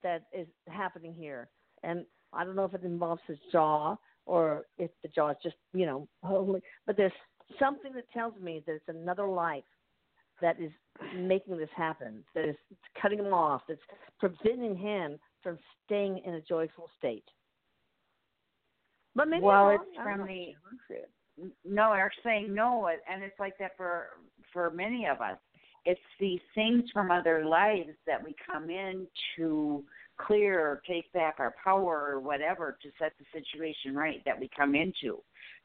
[0.03, 1.49] that is happening here,
[1.83, 5.55] and I don't know if it involves his jaw or if the jaw is just
[5.73, 6.61] you know holy.
[6.85, 7.13] But there's
[7.59, 9.63] something that tells me that it's another life
[10.41, 10.71] that is
[11.15, 12.23] making this happen.
[12.35, 12.55] That is
[13.01, 13.61] cutting him off.
[13.67, 13.79] That's
[14.19, 17.25] preventing him from staying in a joyful state.
[19.15, 19.83] But maybe Well, it's.
[19.99, 20.25] I don't from know.
[20.27, 21.05] the-
[21.65, 24.17] No, they're saying no, and it's like that for
[24.53, 25.37] for many of us.
[25.85, 29.83] It's these things from other lives that we come in to
[30.17, 34.47] clear or take back our power or whatever to set the situation right that we
[34.55, 35.23] come into.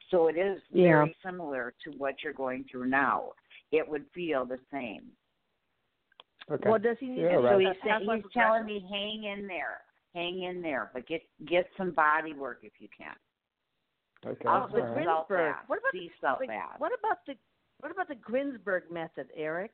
[0.09, 0.93] So it is Yeah.
[1.03, 3.33] very similar to what you're going through now.
[3.71, 5.03] It would feel the same.
[6.49, 6.69] Okay.
[6.69, 7.53] Well, does he need Yeah, to right.
[7.53, 9.81] So he's, past he's telling me hang in there,
[10.15, 13.15] hang in there, but get get some body work if you can.
[14.25, 14.47] okay.
[14.47, 15.55] I'll Oh, the put Grinberg.
[15.67, 16.75] What about sea salt Wait, bath?
[16.77, 17.35] What about the
[17.81, 19.71] what about the Grinberg method, Erik?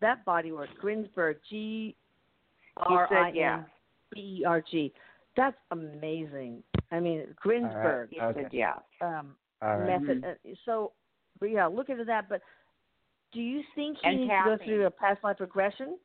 [0.00, 1.94] That body work, Grinberg, G
[2.78, 3.66] R I N
[4.14, 4.92] B E R G.
[5.36, 6.62] That's amazing.
[6.90, 8.42] I mean, Grinberg He Okay.
[8.42, 8.78] said yes.
[9.00, 9.86] um, All right.
[9.86, 10.24] method.
[10.24, 10.92] Uh, so,
[11.38, 12.28] but yeah, look into that.
[12.28, 12.40] But
[13.32, 15.98] do you think he And needs to go through a past life regression?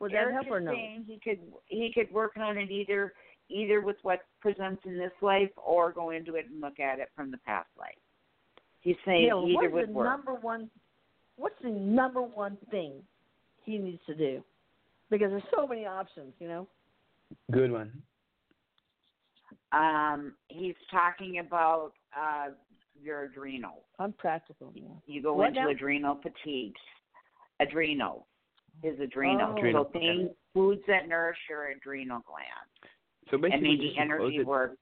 [0.00, 0.72] Would that Erik help or no?
[0.72, 3.12] he could he could work on it either
[3.48, 7.08] either with what presents in this life or go into it and look at it
[7.14, 7.94] from the past life.
[8.80, 10.06] He's saying yeah, well, either what's would the work.
[10.06, 10.70] number one?
[11.36, 13.02] What's the number one thing
[13.64, 14.42] he needs to do?
[15.10, 16.68] Because there's so many options, you know.
[17.50, 17.90] Good one.
[19.72, 22.50] Um, he's talking about uh,
[23.02, 23.82] your adrenal.
[23.98, 24.72] I'm practical.
[24.74, 24.88] Yeah.
[25.06, 25.70] You go What into now?
[25.70, 26.74] adrenal fatigue.
[27.60, 28.26] Adrenal.
[28.82, 29.52] is adrenal.
[29.54, 29.56] Oh.
[29.58, 29.98] Adrenal, So okay.
[29.98, 32.90] things, foods that nourish your adrenal gland.
[33.30, 34.72] So basically, maybe just energy work.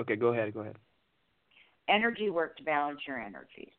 [0.00, 0.52] Okay, go ahead.
[0.54, 0.76] Go ahead.
[1.88, 3.72] Energy work to balance your energies.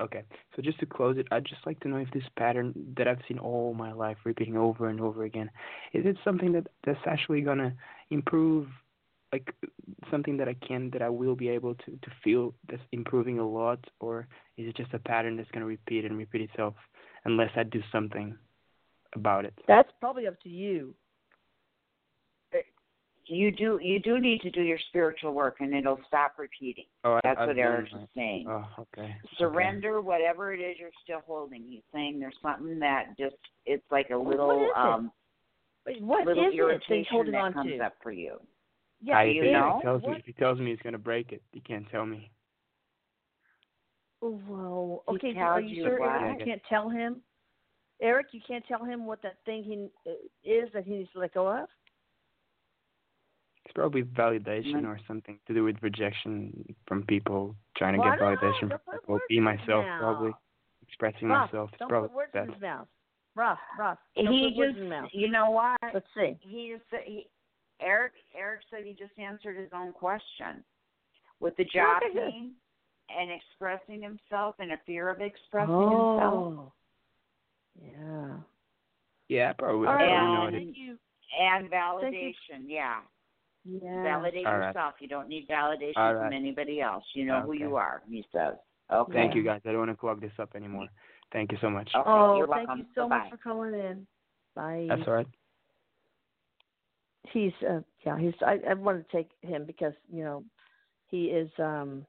[0.00, 0.22] Okay,
[0.54, 3.18] so just to close it, I'd just like to know if this pattern that I've
[3.26, 5.50] seen all my life repeating over and over again,
[5.92, 7.74] is it something that that's actually gonna
[8.10, 8.68] improve,
[9.32, 9.52] like
[10.10, 13.46] something that I can that I will be able to to feel that's improving a
[13.48, 16.74] lot, or is it just a pattern that's gonna repeat and repeat itself
[17.24, 18.36] unless I do something
[19.14, 19.54] about it?
[19.66, 20.94] That's probably up to you.
[23.30, 26.86] You do you do need to do your spiritual work and it'll stop repeating.
[27.04, 28.46] Oh, I- That's I've what done Erik's my- saying.
[28.48, 29.14] Oh, okay.
[29.36, 31.62] Surrender whatever it is you're still holding.
[31.68, 33.36] He's saying there's something that just
[33.66, 34.78] it's like a What little is it?
[34.78, 35.12] um
[35.86, 37.78] Wait, what little is it that irritation he's holding that comes to?
[37.84, 38.40] up for you.
[39.02, 39.76] Yeah, I, you if know?
[39.78, 42.30] He tells me if he tells me he's gonna break it, he can't tell me.
[44.20, 45.02] Whoa.
[45.08, 46.02] He Okay, so are you you sure?
[46.02, 47.22] Erik, you can't tell him?
[48.00, 51.20] Erik, you can't tell him what that thing he uh, is that he needs to
[51.20, 51.68] let go of.
[53.64, 54.86] It's probably validation Mm.
[54.88, 58.36] or something to do with rejection from people, trying to Well, get I don't know.
[58.40, 59.14] validation Don't from people.
[59.14, 60.00] words Be myself, mouth.
[60.00, 60.32] probably
[60.82, 61.70] expressing Ross, myself.
[61.72, 62.46] It's don't probably put words best.
[62.48, 62.88] in his mouth.
[63.34, 65.10] Ross, Ross, don't He put words just in his mouth.
[65.12, 65.76] you know what?
[65.92, 66.38] Let's see.
[66.40, 67.28] He just said he
[67.80, 70.64] Erik Erik said he just answered his own question.
[71.40, 72.14] With the Okay, good.
[72.14, 72.52] jockeying
[73.16, 76.12] and expressing himself and a fear of expressing oh.
[76.14, 76.34] himself.
[76.34, 76.72] Oh.
[77.80, 78.36] Yeah.
[79.28, 79.86] Yeah, probably.
[79.86, 80.08] All right.
[80.08, 80.98] probably And- know what it Thank you.
[81.38, 83.00] And validation, yeah.
[83.64, 84.02] Yeah.
[84.02, 84.66] Validate All right.
[84.68, 84.94] yourself.
[84.98, 86.32] You don't need validation All from right.
[86.32, 87.04] anybody else.
[87.14, 88.54] You know who you are, he says.
[88.90, 89.12] Okay.
[89.12, 89.60] Thank you, guys.
[89.66, 90.86] I don't want to clog this up anymore.
[91.32, 91.90] Thank you so much.
[91.94, 92.78] Okay, Oh, you're thank welcome.
[92.78, 93.18] you so Bye-bye.
[93.24, 94.06] much for calling in.
[94.56, 94.86] Bye.
[94.88, 95.26] That's all right.
[97.32, 100.42] He's uh yeah he's i i want to take him because you know
[101.08, 102.04] he is um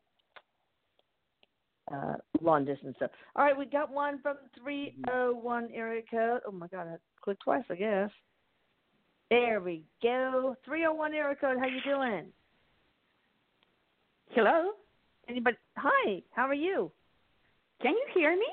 [1.92, 6.42] uh long distance so all right we got one from three oh one area code.
[6.48, 8.10] Oh my god i clicked twice i guess.
[9.30, 10.56] There we go.
[10.66, 12.28] Three oh one area code how you doing?
[14.32, 14.72] Hello?
[15.28, 16.92] anybody hi how are you?
[17.82, 18.48] Can you hear me?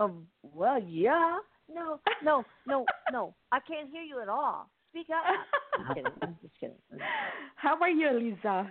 [0.00, 0.12] oh
[0.54, 1.38] well yeah.
[1.72, 5.24] No no no no i can't hear you at all speak up
[5.78, 6.76] i'm kidding i'm just kidding
[7.56, 8.70] How are you, Lisa?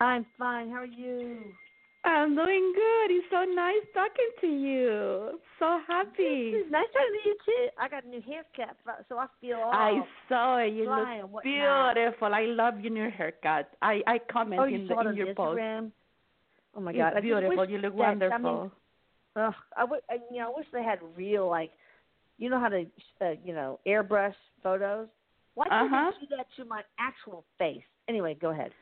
[0.00, 1.38] i'm fine how are you
[2.06, 3.16] I'm doing good.
[3.16, 5.40] It's so nice talking to you.
[5.58, 6.54] So happy.
[6.54, 7.66] It's nice talking to you too.
[7.80, 8.76] I got a new haircut,
[9.08, 9.72] so I feel all.
[9.72, 10.72] I saw it.
[10.72, 12.32] You look beautiful.
[12.32, 13.70] I love your new haircut.
[13.82, 15.58] I I comment oh, in, you the, saw it in on your post.
[15.58, 15.90] Instagram.
[16.76, 17.68] Oh my god, I just beautiful.
[17.68, 18.60] you look that- I wonderful.
[18.60, 18.70] mean,
[19.34, 21.72] ugh, I would, I, you know, I wish they had real like,
[22.38, 22.86] you know how to,
[23.20, 25.08] uh, you know, airbrush photos.
[25.54, 26.12] Why can't Uh-huh.
[26.20, 27.82] they do that to my actual face?
[28.08, 28.72] Anyway, go ahead.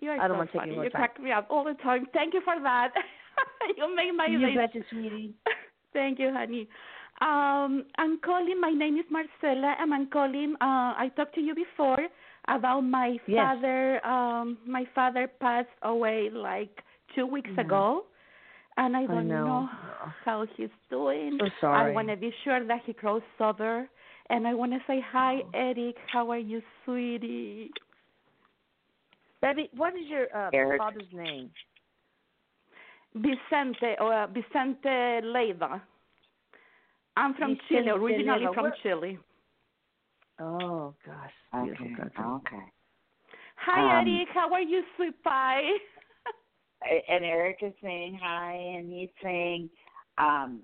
[0.00, 1.00] you are I don't so wanna take any more you time.
[1.00, 2.06] crack me up all the time.
[2.12, 2.92] Thank you for that.
[3.76, 4.54] you make my you day.
[4.54, 5.34] betcha, sweetie.
[5.92, 6.68] Thank you, honey.
[7.20, 8.58] Um, I'm calling.
[8.60, 10.54] My name is Marcela, and I'm calling.
[10.60, 11.98] Uh, I talked to you before
[12.48, 13.36] about my Yes.
[13.36, 14.06] father.
[14.06, 16.82] Um, my father passed away like
[17.14, 17.62] two weeks Yeah.
[17.64, 18.06] ago,
[18.80, 19.68] and I I don't know.
[20.24, 21.38] how he's doing.
[21.60, 23.88] So I want to be sure that he grows sober,
[24.30, 25.96] and I want to say hi, Erik.
[26.12, 27.70] How are you, sweetie?
[29.42, 30.78] Baby, what is your uh, Erik.
[30.78, 31.50] father's name?
[33.14, 35.82] Vicente or uh, Vicente Leiva.
[37.16, 38.54] I'm from Vicente Chile, originally Leiva.
[38.54, 39.18] from Where- Chile.
[40.40, 41.94] Oh gosh, Okay.
[41.98, 42.24] country.
[42.24, 42.64] Okay.
[43.66, 44.28] Hi, Um, Erik.
[44.32, 45.68] How are you, sweet pie?
[46.82, 49.68] And Erik is saying hi, and he's saying,
[50.16, 50.60] um,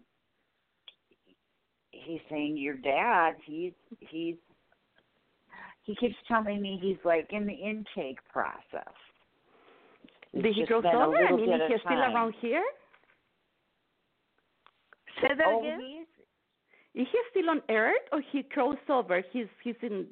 [1.91, 3.33] he's saying your dad.
[3.45, 4.37] He's he's
[5.83, 8.95] he keeps telling me he's like in the intake process.
[10.33, 11.17] It's Did he just grow been a sober?
[11.17, 12.65] I mean, bit is he still around here?
[15.21, 15.81] Say that oh, again.
[16.95, 19.23] he's Is he still on Earth, or he crossed over?
[19.33, 20.07] He's he's in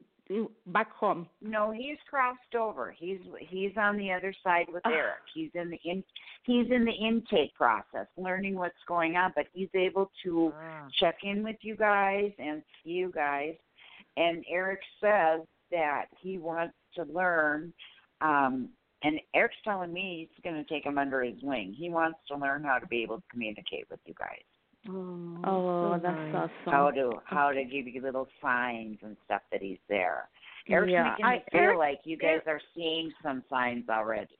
[0.66, 1.28] back home.
[1.40, 2.94] no, he's crossed over.
[2.98, 4.86] He's he's on the other side with.
[4.86, 5.16] Erik.
[5.34, 6.02] He's in the in
[6.44, 10.86] he's in the intake process, learning what's going on, but he's able to Ah.
[11.00, 13.54] check in with you guys and see you guys.
[14.16, 17.72] And Erik says that he wants to learn,
[18.20, 18.68] um,
[19.02, 21.74] and Erik's telling me he's going to take him under his wing.
[21.76, 24.42] He wants to learn how to be able to communicate with you guys,
[24.88, 26.34] Oh, Oh, so that's nice.
[26.34, 26.72] awesome.
[26.72, 30.28] how to how to give you little signs and stuff that he's there.
[30.68, 34.36] Erik's Yeah, making I- me feel Erik- like you guys are seeing some signs already.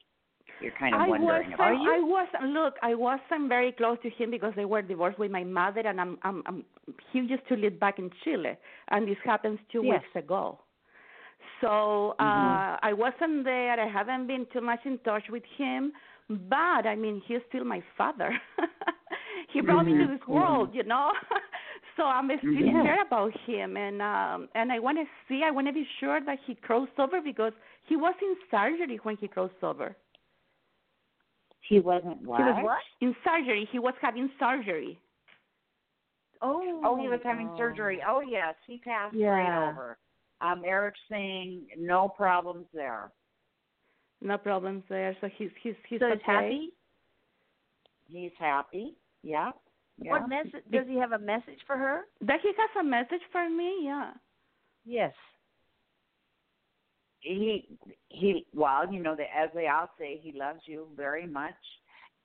[0.61, 1.89] You're kind of I wondering wasn't, about.
[1.89, 2.45] I wasn't.
[2.53, 6.01] Look, I wasn't very close to him because they were divorced with my mother, and
[6.01, 6.65] I'm, I'm, I'm.
[7.13, 8.57] He used to live back in Chile,
[8.89, 10.01] and this happens two Yes.
[10.03, 10.61] weeks ago.
[11.61, 12.87] So uh Mm-hmm.
[12.87, 13.79] I wasn't there.
[13.81, 15.93] I haven't been too much in touch with him,
[16.29, 18.31] but I mean, he's still my father.
[19.53, 21.13] he brought me to Mhm, this world, you know.
[21.97, 22.83] so I'm still Mhm.
[22.83, 25.43] care about him, and um and I want to see.
[25.45, 27.53] I want to be sure that he crossed over because
[27.87, 29.97] he was in surgery when he crossed over.
[31.69, 32.39] He wasn't what?
[32.39, 32.79] He was what?
[33.01, 34.99] In surgery, he was having surgery.
[36.43, 36.81] Oh.
[36.85, 38.01] Oh, he was having surgery.
[38.07, 39.31] Oh yes, he passed Yeah.
[39.31, 39.99] right over.
[40.41, 43.11] Um, Erik's saying no problems there.
[44.21, 45.17] No problems there.
[45.21, 46.15] So he's he's he's So okay.
[46.17, 46.71] he's happy.
[48.07, 48.95] He's happy.
[49.25, 49.51] Yeah.
[49.99, 50.13] yeah.
[50.13, 52.03] What message does he have a message for her?
[52.21, 53.81] That he has a message for me.
[53.83, 54.11] Yeah.
[54.85, 55.15] Yes.
[57.21, 57.67] he
[58.11, 61.55] he well you know that as they all say he loves you very much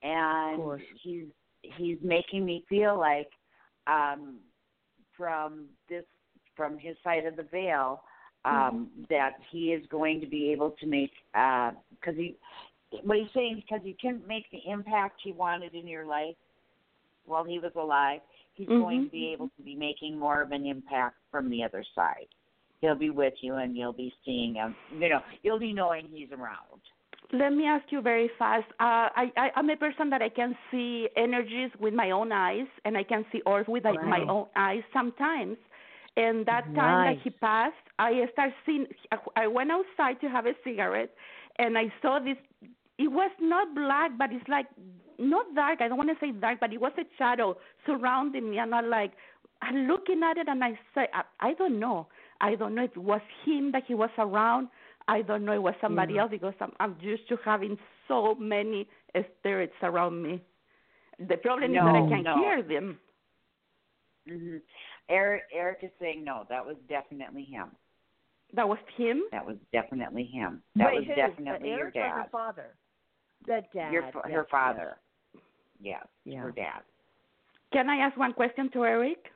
[0.03, 0.81] and course.
[1.01, 1.25] he's
[1.61, 3.29] he's making me feel like
[3.87, 4.39] um
[5.15, 6.03] from this
[6.55, 8.01] from his side of the veil
[8.43, 12.35] um that he is going to be able to make uh because he
[13.03, 16.35] what he's saying because he couldn't make the impact he wanted in your life
[17.29, 18.19] while he was alive
[18.55, 21.83] he's going to be able to be making more of an impact from the other
[21.95, 22.27] side
[22.81, 24.75] he'll be with you and you'll be seeing him.
[24.97, 26.81] You know, you'll be knowing he's around.
[27.31, 28.65] Let me ask you very fast.
[28.79, 32.65] Uh, I, I I'm a person that I can see energies with my own eyes,
[32.85, 35.57] and I can see Earth with my own eyes sometimes.
[36.17, 38.87] And that time that he passed, I start seeing.
[39.35, 41.11] I went outside to have a cigarette,
[41.59, 42.37] and I saw this.
[42.99, 44.67] It was not black, but it's like
[45.17, 45.79] not dark.
[45.81, 48.89] I don't want to say dark, but it was a shadow surrounding me, and I'm
[48.89, 49.13] like,
[49.61, 52.07] I'm looking at it, and I say, I, I don't know.
[52.41, 54.67] I don't know if it was him that he was around.
[55.07, 56.21] I don't know if it was somebody Yeah.
[56.21, 58.87] else because I'm, I'm used to having so many
[59.39, 60.43] spirits around me.
[61.19, 62.35] The problem is that I can't no.
[62.35, 62.99] hear them.
[64.27, 64.57] hmm
[65.09, 67.71] Erik Erik is saying no, that was definitely him.
[68.53, 69.23] That was him.
[69.31, 70.61] That was definitely him.
[70.75, 71.13] That Wait, was who?
[71.15, 72.29] definitely uh, your Erik or her dad.
[72.31, 72.75] father?
[73.49, 73.91] The dad.
[73.93, 74.97] Your fa- yes, her father.
[75.81, 76.41] Yes, Yeah.
[76.41, 76.83] her dad.
[77.73, 79.31] Can I ask one question to Erik?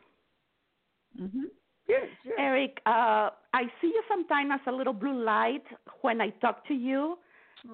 [1.19, 1.49] Mhm.
[1.87, 2.09] Yes.
[2.23, 2.39] Sure, sure.
[2.39, 5.65] Erik, uh, I see you sometimes as a little blue light
[6.01, 7.17] when I talk to you.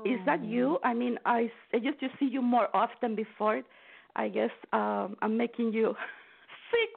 [0.06, 0.80] Is that you?
[0.84, 3.62] I mean, I, s- I used to see you more often before.
[4.15, 5.95] I guess um, I'm making you
[6.71, 6.91] sick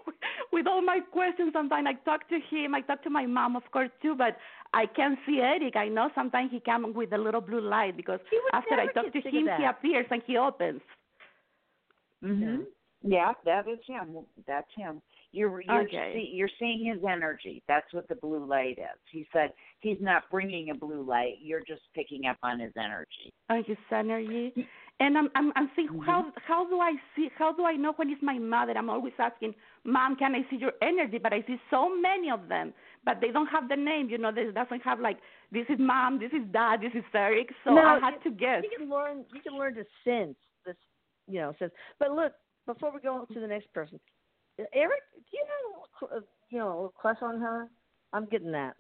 [0.53, 1.51] with, with all my questions.
[1.53, 4.37] Sometimes I talk to him, I talk to my mom, of course, too, but
[4.75, 5.77] I can't see Erik.
[5.77, 9.13] I know sometimes he comes with a little blue light because He after I talk
[9.13, 10.81] to him, he appears and he opens.
[12.23, 12.67] Mhm.
[13.05, 14.25] Yeah, that is him.
[14.47, 15.03] That's him.
[15.33, 16.13] You're you're Okay.
[16.15, 17.63] see, you're seeing his energy.
[17.67, 19.01] That's what the blue light is.
[19.11, 21.39] He said he's not bringing a blue light.
[21.41, 23.33] You're just picking up on his energy.
[23.49, 24.69] on his energy.
[25.03, 26.07] And I'm I'm I'm thinking Mhm.
[26.07, 28.73] how how do I see how do I know when it's my mother?
[28.77, 31.19] I'm always asking, Mom, can I see your energy?
[31.19, 32.73] But I see so many of them,
[33.05, 34.09] but they don't have the name.
[34.09, 35.19] You know, they doesn't have like
[35.51, 37.51] this is mom, this is dad, this is Erik.
[37.65, 38.63] So No, I had you- to guess.
[38.63, 39.17] You can learn.
[39.35, 40.77] You can learn to sense this.
[41.27, 41.73] You know, sense.
[41.99, 42.33] But look,
[42.67, 43.99] before we go to the next person,
[44.73, 45.65] Erik, do you have
[46.13, 47.69] a, you know a little crush on her?
[48.13, 48.77] I'm getting that.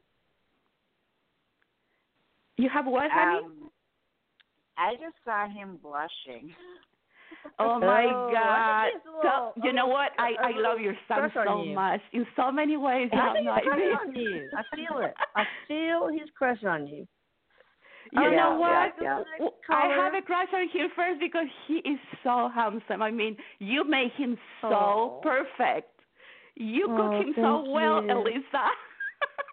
[2.59, 3.45] You have what, honey?
[3.45, 3.71] Um,
[4.79, 6.55] I just saw him blushing.
[7.59, 8.85] oh my Oh, God!
[8.93, 10.11] think he's a little- so, you know um, what?
[10.19, 11.75] I I love your son so you.
[11.75, 13.09] much in so many ways.
[13.13, 13.99] I have think no he's crush idea.
[14.07, 14.49] on you.
[14.57, 15.15] I feel it.
[15.37, 17.07] I feel his crush on you.
[18.13, 18.93] You Yeah, know what?
[19.01, 19.47] yeah, yeah.
[19.71, 23.01] I have a crush on him first because he is so handsome.
[23.01, 25.21] I mean, you make him so Oh.
[25.23, 25.89] perfect.
[26.57, 28.11] You cook Oh, him so well, you.
[28.13, 28.65] Elisa.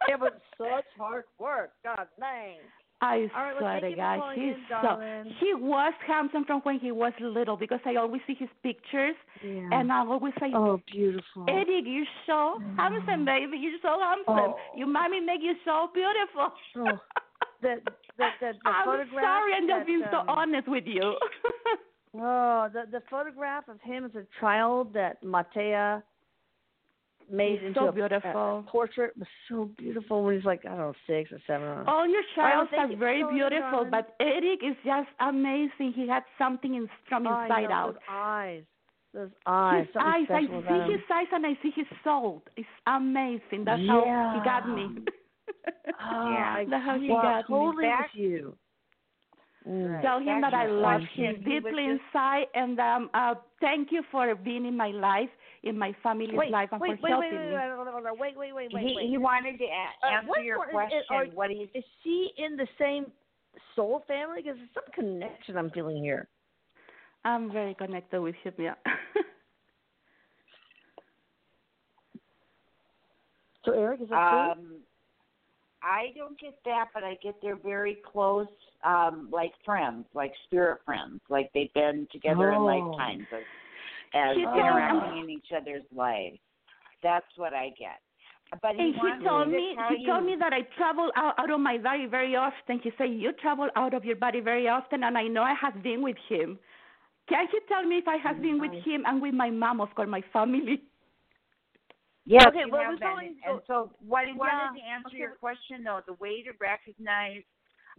[0.08, 1.72] It was such hard work.
[1.84, 2.58] God dang.
[3.02, 5.36] I right, swear thank to God, he's in, so darling.
[5.40, 9.70] he was handsome from when he was little because I always see his pictures Yeah.
[9.72, 11.46] and I always say, oh, beautiful.
[11.48, 13.58] Eddie, you're so handsome, baby.
[13.58, 14.54] You're so handsome.
[14.54, 14.56] Oh.
[14.76, 16.52] Your mommy make you so beautiful.
[16.76, 17.00] Oh,
[17.62, 18.28] the the the,
[18.64, 21.16] the I'm sorry, I'm just being so um, honest with you.
[22.16, 26.02] Oh, the the photograph of him as a child that Matea
[27.32, 28.60] made into so a, beautiful.
[28.68, 31.68] a portrait was so beautiful when he's like I don't know six or seven.
[31.68, 31.84] I.
[31.86, 35.94] All your childs are very in, beautiful, but Erik is just amazing.
[35.96, 37.94] He had something in, from Oh, inside out.
[37.94, 38.64] Those eyes,
[39.14, 42.44] those eyes, his eyes, I see his eyes and I see his soul.
[42.58, 43.66] It's amazing.
[43.66, 45.04] That's how he got me.
[46.02, 46.64] Oh, Yeah.
[46.70, 47.56] That's how he well, got me.
[47.56, 48.56] totally Back- you.
[49.68, 50.02] Mm.
[50.02, 54.66] Tell him that I love him deeply inside, and um, uh, thank you for being
[54.66, 55.30] in my life.
[55.64, 57.54] In my family's wait, life and wait, for wait, helping wait, me.
[57.54, 59.10] wait, wait, wait, wait, wait, he wait.
[59.10, 61.04] he wanted to a- Uh, answer what your part is- question.
[61.10, 63.12] are- what he's Is she in the same
[63.76, 64.42] soul family?
[64.42, 66.28] Because there's some connection I'm feeling here.
[67.26, 68.54] I'm very connected with him.
[68.58, 68.76] Yeah.
[73.66, 74.40] So Erik, is that true?
[74.64, 74.76] um
[75.82, 78.48] I don't get that, but I get they're very close,
[78.84, 82.66] um, like friends, like spirit friends, like they've been together in Oh.
[82.66, 83.44] lifetimes as,
[84.14, 86.40] as He told- interacting in each other's lives.
[87.02, 88.00] That's what I get.
[88.62, 91.12] But he And he wants told to me tell he told me that I travel
[91.16, 92.80] out, out of my body very often.
[92.80, 95.84] He said you travel out of your body very often, and I know I have
[95.84, 96.58] been with him.
[97.28, 99.94] Can you tell me if I have been with him and with my mom, of
[99.94, 100.82] course, my family?
[102.26, 105.18] Yes, Okay, you well, we're going- and so what he wanted Yeah, to answer okay.
[105.18, 107.44] your question though, the way to recognize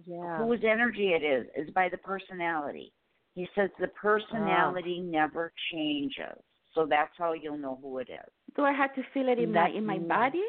[0.04, 0.38] Yeah.
[0.38, 2.92] whose energy it is is by the personality.
[3.34, 6.36] He says the personality never changes.
[6.74, 8.30] So that's how you'll know who it is.
[8.56, 10.42] Do I have to feel it in my in my body?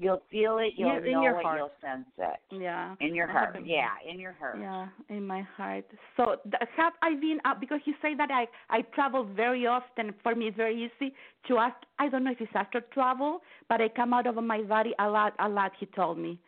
[0.00, 1.58] You'll feel it, you'll Yeah, in know your it, heart.
[1.58, 2.60] you'll sense it.
[2.62, 2.94] Yeah.
[3.00, 3.46] In your heart.
[3.56, 4.58] haven't- Yeah, in your heart.
[4.60, 5.86] Yeah, in my heart.
[6.16, 6.36] So
[6.76, 10.14] have I been up because you say that I I travel very often.
[10.22, 11.14] For me, it's very easy
[11.48, 11.76] to ask.
[11.98, 15.08] I don't know if it's after travel, but I come out of my body a
[15.08, 15.72] lot, a lot.
[15.80, 16.38] He told me,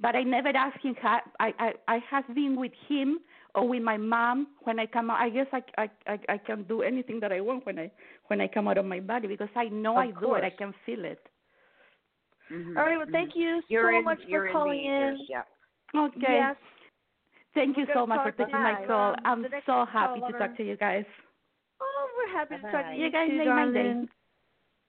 [0.00, 0.94] but I never asked him.
[1.02, 3.18] How, I I I have been with him
[3.54, 5.20] or with my mom when I come out.
[5.20, 7.90] I guess I I I, I can do anything that I want when I
[8.26, 10.44] when I come out of my body because I know Of I do it.
[10.44, 11.20] I can feel it.
[12.52, 12.98] Mhm, All right.
[12.98, 15.26] Well, thank you You're so in, much you're for in calling the in.
[15.28, 15.42] Yeah.
[15.94, 16.18] Okay.
[16.20, 16.56] Yes.
[17.54, 19.12] Thank you so much for talk taking my call.
[19.12, 21.04] Um, I'm so happy to talk to you guys.
[21.80, 22.94] Oh, we're happy to talk to Bye-bye.
[22.94, 24.08] you, You guys too, made my day.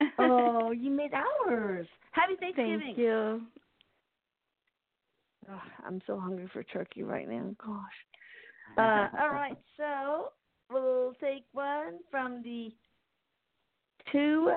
[0.20, 1.88] oh, you made ours.
[2.12, 2.82] Happy Thanksgiving.
[2.84, 3.42] Thank you.
[5.52, 7.56] Oh, I'm so hungry for turkey right now.
[7.64, 7.94] Gosh.
[8.78, 10.30] Uh, all right, so
[10.70, 12.74] we'll take one from the
[14.12, 14.52] two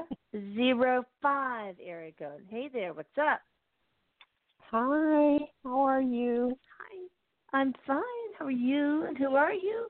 [0.55, 2.45] zero five area code.
[2.49, 3.41] Hey there, what's up?
[4.71, 6.59] Hi, how are you?
[6.79, 8.03] Hi, I'm fine.
[8.39, 9.05] How are you?
[9.05, 9.87] And who are you?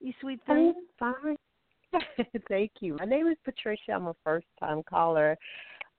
[0.00, 0.74] You sweet I'm thing.
[0.98, 1.36] fine.
[2.48, 2.96] Thank you.
[3.00, 3.92] My name is Patricia.
[3.92, 5.36] I'm a first time caller.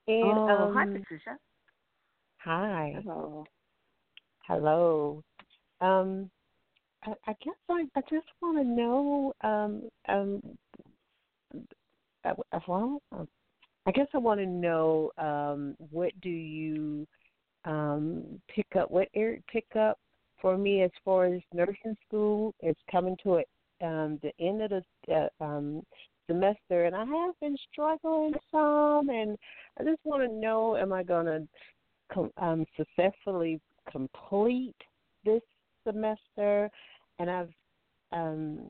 [0.08, 1.36] And oh, um, hi, Patricia.
[2.38, 2.94] hi.
[3.04, 3.44] Hello.
[4.46, 5.22] Hello.
[5.82, 6.30] Um
[7.04, 10.42] I, I guess I, I just want to know um um
[12.24, 13.28] uh, uh, well um,
[13.86, 17.06] I guess I want to know um what do you
[17.64, 19.98] um pick up what Erik pick up
[20.40, 23.48] for me as far as nursing school is coming to it
[23.82, 25.82] um the end of the uh, um
[26.28, 26.84] semester.
[26.84, 29.36] And I have been struggling some and
[29.78, 31.26] I just want to know am I going
[32.14, 34.76] to um successfully complete
[35.24, 35.42] this
[35.84, 36.70] semester
[37.22, 37.48] and I've
[38.12, 38.68] um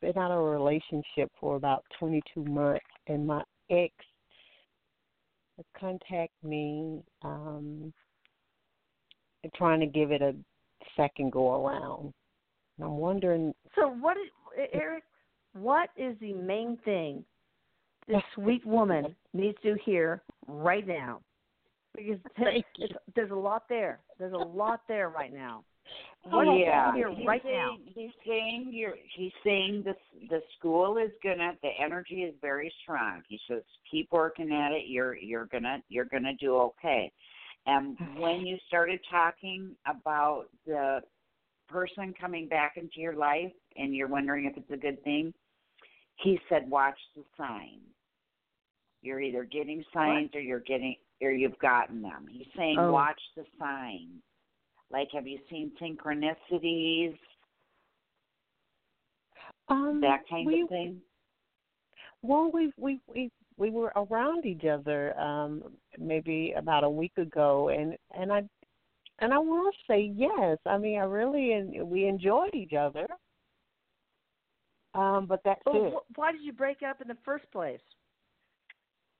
[0.00, 3.92] been out of a relationship for about 22 months and my ex
[5.56, 7.92] has contacted me um
[9.56, 10.34] trying to give it a
[10.96, 12.12] second go around.
[12.78, 15.04] And I'm wondering So, what is Erik?
[15.52, 17.24] What is the main thing
[18.08, 21.20] this sweet woman needs to hear right now?
[21.94, 22.18] Because
[23.14, 24.00] there's a lot there.
[24.18, 25.62] There's a lot there right now.
[26.30, 27.76] What Oh, yeah, here he's right saying, now?
[27.94, 28.94] He's saying you're.
[29.14, 29.94] He's saying the
[30.30, 31.52] the school is gonna.
[31.62, 33.22] The energy is very strong.
[33.28, 34.84] He says keep working at it.
[34.86, 37.12] You're you're gonna you're gonna do okay.
[37.66, 41.00] And when you started talking about the
[41.68, 45.32] person coming back into your life, and you're wondering if it's a good thing,
[46.16, 47.80] he said watch the signs.
[49.02, 52.26] You're either getting signs or you're getting or you've gotten them.
[52.30, 52.92] He's saying Oh.
[52.92, 54.22] watch the signs.
[54.94, 57.18] Like, have you seen synchronicities,
[59.66, 61.00] um that kind we, of thing?
[62.22, 65.64] Well, we we we we were around each other um
[65.98, 68.44] maybe about a week ago, and and I
[69.18, 70.58] and I will say yes.
[70.64, 73.08] I mean, I really en- we enjoyed each other.
[74.94, 75.92] Um, but that's Oh, it.
[75.92, 77.80] wh- why did you break up in the first place?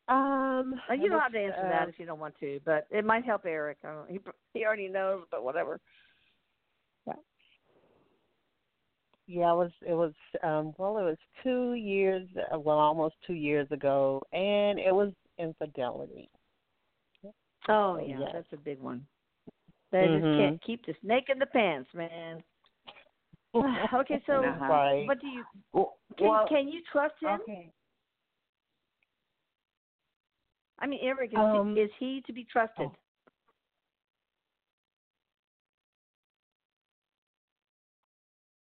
[0.06, 3.04] Um, you don't have to answer uh, that if you don't want to, but it
[3.04, 3.78] might help Erik.
[3.84, 4.20] I don't, he
[4.52, 5.80] he already knows, but whatever.
[9.26, 13.32] Yeah, it was it was um well, it was two years, uh, well, almost two
[13.34, 16.28] years ago, and it was infidelity.
[17.68, 18.30] Oh So, yeah, yes.
[18.34, 19.06] that's a big one.
[19.90, 20.36] They just Mhm.
[20.36, 22.44] can't keep the snake in the pants, man.
[23.94, 24.64] okay, so Uh-huh.
[24.68, 25.06] right.
[25.06, 25.44] what do you
[26.18, 27.40] can well, can you trust him?
[27.40, 27.72] okay.
[30.84, 32.88] I mean, Erik, is, Um, he, is he to be trusted?
[32.90, 32.96] oh.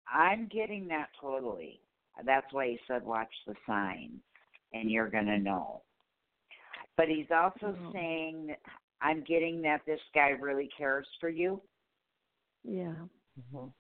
[0.09, 1.81] I'm getting that totally.
[2.25, 4.21] That's why he said watch the signs.
[4.75, 5.81] and you're going to know.
[6.99, 7.91] But he's also Mhm.
[7.93, 8.57] saying,
[9.01, 11.63] I'm getting that this guy really cares for you.
[12.65, 13.07] Yeah.
[13.41, 13.73] Mhm.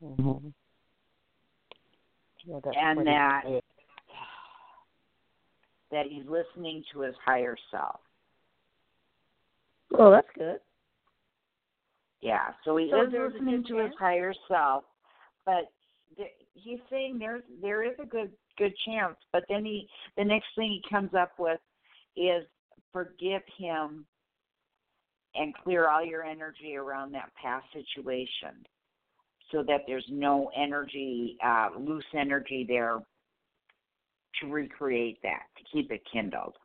[0.00, 0.54] Mhm.
[2.44, 3.64] Yeah, And that- said.
[5.90, 8.00] That he's listening to his higher self.
[9.90, 10.60] Well, that's good.
[12.20, 14.84] Yeah, so he So is listening to his higher self,
[15.46, 15.72] but
[16.16, 19.16] th- he's saying there's there is a good good chance.
[19.32, 21.60] But then he the next thing he comes up with
[22.16, 22.44] is
[22.92, 24.04] forgive him
[25.34, 28.66] and clear all your energy around that past situation,
[29.50, 33.00] so that there's no energy uh, loose energy there
[34.40, 36.56] to recreate that to keep it kindled.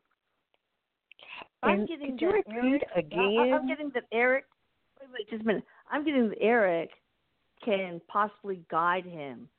[1.63, 4.45] I'm And getting could you that repeat Erik, I, I'm getting that Erik.
[4.99, 5.63] Wait, wait, just a minute.
[5.89, 6.91] I'm getting that Erik
[7.63, 9.49] can possibly guide him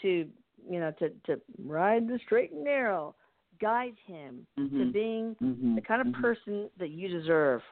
[0.00, 0.28] to,
[0.68, 3.14] you know, to to ride the straight and narrow,
[3.60, 4.92] guide him to Mhm.
[4.92, 5.74] being Mhm.
[5.74, 6.20] the kind of Mhm.
[6.20, 7.62] person that you deserve.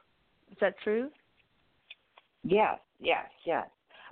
[0.51, 1.11] Is that true?
[2.43, 3.68] Yes, yes, yes.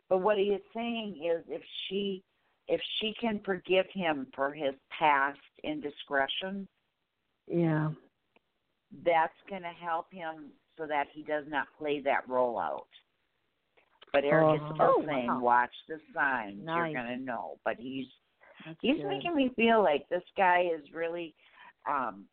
[0.08, 2.22] But what he is saying is if she
[2.68, 6.68] if she can forgive him for his past indiscretion,
[7.46, 7.92] Yeah.
[9.04, 12.88] that's going to help him so that he does not play that role out.
[14.12, 14.74] But Erik is Oh.
[14.74, 15.40] still Oh, saying, wow.
[15.40, 16.64] watch the signs.
[16.64, 16.92] Nice.
[16.92, 17.58] You're going to know.
[17.64, 18.06] But he's
[18.64, 19.06] That's he's good.
[19.06, 21.34] making me feel like this guy is really,
[21.86, 22.28] um,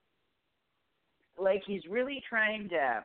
[1.38, 3.04] like he's really trying to.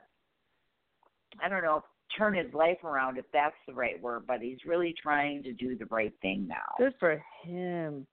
[1.40, 1.84] I don't know,
[2.16, 5.76] turn his life around if that's the right word, but he's really trying to do
[5.76, 6.74] the right thing now.
[6.78, 8.06] Good for him.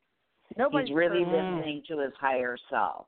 [0.58, 3.08] Nobody's he's really listening to his higher self.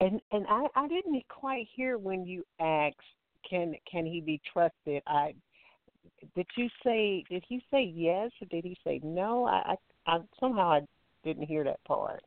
[0.00, 2.96] And and I I didn't quite hear when you asked
[3.48, 5.02] can can he be trusted?
[5.06, 5.34] I
[6.34, 9.44] did you say did he say yes or did he say no?
[9.44, 10.80] I I, I somehow I
[11.24, 12.22] didn't hear that part.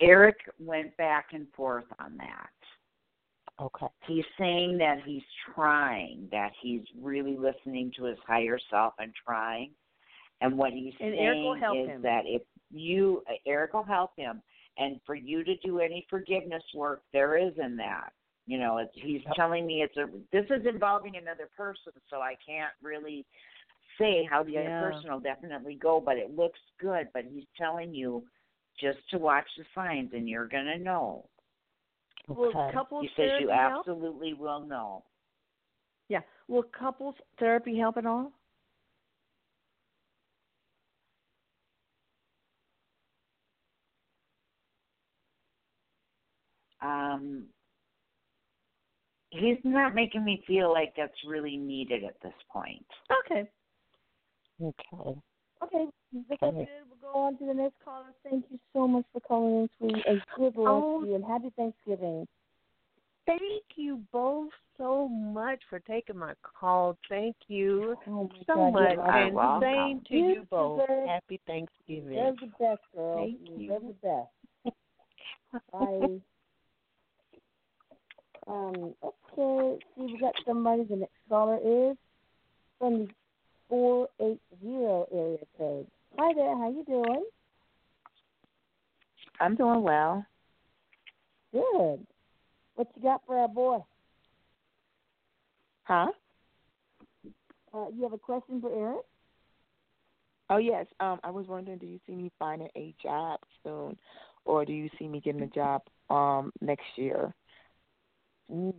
[0.00, 2.50] Erik went back and forth on that.
[3.60, 3.86] Okay.
[4.06, 5.22] He's saying that he's
[5.54, 9.70] trying, that he's really listening to his higher self and trying.
[10.42, 12.02] And what he's And saying Erik will help is him.
[12.02, 14.42] that if you, Erik will help him,
[14.76, 18.12] and for you to do any forgiveness work, there is in that.
[18.46, 20.06] You know, it's, he's telling me it's a.
[20.30, 23.24] This is involving another person, so I can't really
[23.98, 24.60] say how the Yeah.
[24.60, 27.08] other person will definitely go, but it looks good.
[27.14, 28.22] But he's telling you
[28.78, 31.24] just to watch the signs, and you're gonna know.
[32.28, 32.70] Will Okay.
[32.72, 33.80] couples He says therapy you help?
[33.80, 35.04] absolutely will know.
[36.08, 36.20] Yeah.
[36.48, 38.32] Will couples therapy help at all?
[46.80, 47.48] Um,
[49.30, 52.86] he's not making me feel like that's really needed at this point.
[53.24, 53.48] Okay.
[54.62, 55.20] Okay.
[55.62, 55.86] Okay.
[56.28, 56.58] That's Okay.
[56.58, 56.68] good.
[57.02, 58.06] We'll go on to the next caller.
[58.22, 60.02] Thank you so much for calling in, sweetie.
[60.06, 61.00] And good luck Oh.
[61.02, 62.26] to you and happy Thanksgiving.
[63.26, 66.96] Thank you both so much for taking my call.
[67.08, 68.82] Thank you Oh so God, much.
[68.82, 69.62] you're You're And welcome.
[69.62, 70.80] same to You you both.
[70.86, 72.12] deserve- Happy Thanksgiving.
[72.12, 73.16] You're the best, girl.
[73.16, 73.66] Thank you you.
[73.68, 73.92] deserve the
[74.64, 74.76] best.
[75.72, 76.20] Bye.
[78.46, 80.84] Um, okay, see, we got somebody.
[80.84, 81.96] The next caller is
[82.78, 83.08] from the
[83.68, 85.86] 480 area code.
[86.18, 87.24] Hi there, how you doing?
[89.40, 90.24] I'm doing well.
[91.52, 92.06] Good.
[92.74, 93.78] What you got for our boy?
[95.84, 96.08] Huh?
[97.74, 99.04] Uh, you have a question for Erik?
[100.48, 100.86] Oh yes.
[101.00, 103.96] Um, I was wondering, do you see me finding a job soon,
[104.44, 107.34] or do you see me getting a job um next year?
[108.52, 108.74] Mm,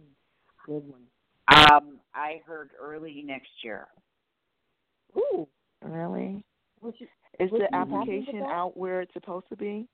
[0.66, 1.02] good one.
[1.50, 3.88] Um, I heard early next year.
[5.16, 5.48] Ooh.
[5.84, 6.44] Really?
[6.80, 6.98] What's
[7.40, 9.88] Is Would the you happy with application out where it's supposed to be?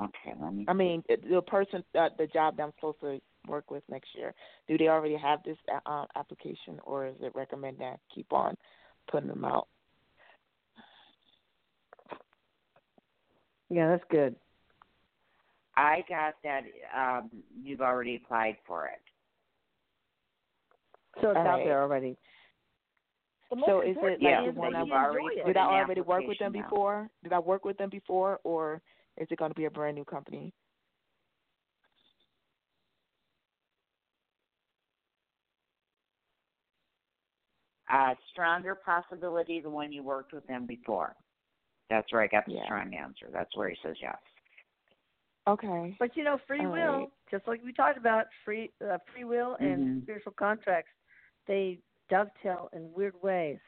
[0.00, 0.64] Okay, let me.
[0.66, 4.34] I mean, the person, uh, the job that I'm supposed to work with next year,
[4.66, 5.56] do they already have this
[5.86, 8.56] uh, application, or is it recommended that I keep on
[9.10, 9.68] putting them out?
[13.70, 14.36] yeah, that's good.
[15.76, 16.62] I got that.
[16.96, 17.30] Um,
[17.62, 19.00] you've already applied for it.
[21.20, 21.64] So it's All out right.
[21.64, 22.16] there already.
[23.54, 25.44] The So is it important Yeah, like is one that I've already enjoy it.
[25.44, 26.70] put Did I already work with them application out.
[26.70, 27.10] before?
[27.22, 28.82] Did I work with them before, or
[29.16, 30.52] is it going to be a brand new company?
[37.92, 41.14] Uh, stronger possibility the one you worked with them before.
[41.90, 42.64] That's where I got the Yeah.
[42.64, 43.28] strong answer.
[43.32, 44.16] That's where he says yes.
[45.46, 45.94] Okay.
[46.00, 47.10] But you know, free All will, right.
[47.30, 50.02] just like we talked about, free uh, free will and Mhm.
[50.02, 50.90] spiritual contracts,
[51.46, 51.78] they
[52.08, 53.58] dovetail in weird ways.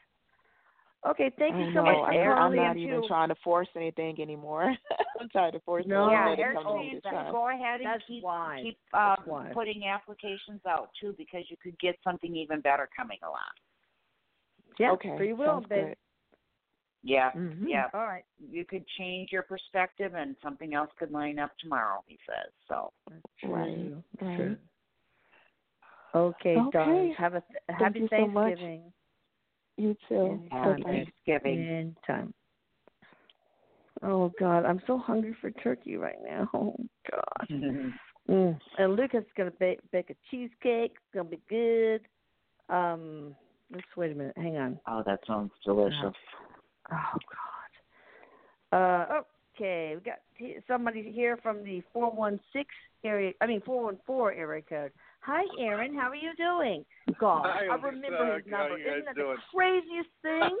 [1.07, 1.83] Okay, thank you so know.
[1.83, 3.07] much for I, I'm not even too.
[3.07, 4.75] trying to force anything anymore.
[5.19, 7.03] I'm trying to force No, no, yeah, let it Erik come to me saying this
[7.03, 7.31] time.
[7.31, 8.61] go ahead and That's keep why.
[8.61, 13.37] keep um, putting applications out too, because you could get something even better coming along.
[14.79, 15.85] Yeah, okay, free will, sounds babe.
[15.85, 15.95] good.
[17.03, 17.67] Yeah, Mm-hmm.
[17.67, 17.85] yeah.
[17.93, 18.25] All right.
[18.51, 22.03] You could change your perspective, and something else could line up tomorrow.
[22.07, 22.91] He says so.
[23.43, 24.57] Right, right.
[26.11, 26.21] True.
[26.21, 26.69] Okay, Okay.
[26.71, 27.15] darling.
[27.17, 28.15] Have a Thank happy you so.
[28.15, 28.93] Thanksgiving.
[29.77, 30.41] You too.
[30.51, 30.91] Happy Bye-bye.
[31.25, 31.67] Thanksgiving.
[32.07, 32.33] Anytime.
[34.03, 36.49] Oh God, I'm so hungry for turkey right now.
[36.53, 36.75] Oh
[37.11, 37.93] God.
[38.29, 38.59] Mm.
[38.77, 40.91] And Lucas is gonna bake bake a cheesecake.
[40.91, 42.01] It's gonna be good.
[42.67, 43.33] Um,
[43.71, 44.33] let's wait a minute.
[44.35, 44.77] Hang on.
[44.85, 46.13] oh, that sounds delicious.
[46.91, 47.17] Oh
[48.71, 48.77] God.
[48.77, 49.21] Uh,
[49.55, 50.19] okay, we got
[50.67, 52.67] somebody here from the four one six
[53.05, 53.31] area.
[53.39, 54.91] I mean four one four area code.
[55.27, 55.93] Hi, Aaron.
[55.93, 56.85] How are you doing?
[57.19, 58.77] God, Hi, I remember his Uh, number.
[58.77, 59.35] Isn't that doing?
[59.35, 60.57] the craziest thing?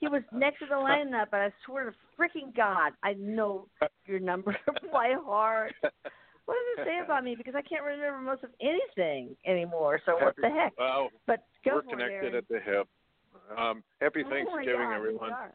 [0.00, 3.68] he was next to the lineup, but I swear to freaking God, I know
[4.06, 4.56] your number
[4.92, 5.74] by heart.
[5.82, 7.34] What does it say about me?
[7.36, 10.00] Because I can't remember most of anything anymore.
[10.06, 10.72] So what the heck?
[10.78, 12.88] Well, But go we're for connected it, at the hip.
[13.58, 15.32] Um, happy Oh Thanksgiving, God, everyone.
[15.32, 15.54] are.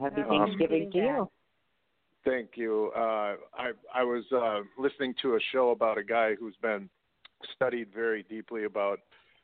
[0.00, 1.30] Happy Happy Thanksgiving to you.
[2.24, 2.90] Thank you.
[2.96, 6.88] Uh, I I was uh, listening to a show about a guy who's been
[7.54, 8.98] studied very deeply about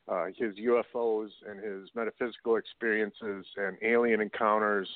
[0.07, 4.87] uh, his UFOs and his metaphysical experiences and alien encounters.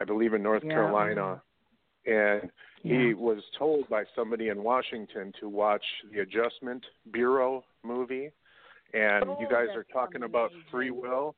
[0.00, 0.72] I believe in North Yeah.
[0.74, 1.42] Carolina,
[2.04, 2.50] and
[2.82, 2.98] Yeah.
[2.98, 8.30] he was told by somebody in Washington to watch the Adjustment Bureau movie,
[8.92, 11.34] and Oh, you guys are talking about free will,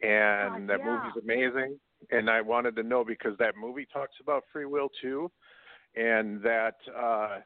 [0.00, 0.86] and God, that yeah.
[0.86, 1.80] movie's amazing.
[2.10, 5.30] And I wanted to know because that movie talks about free will too,
[5.96, 7.38] and that uh,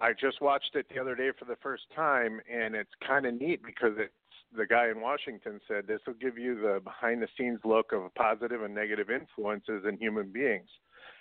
[0.00, 3.34] I just watched it the other day for the first time, and it's kind of
[3.34, 4.12] neat because it's
[4.56, 8.12] the guy in Washington said this will give you the behind the scenes look of
[8.14, 10.68] positive and negative influences in human beings,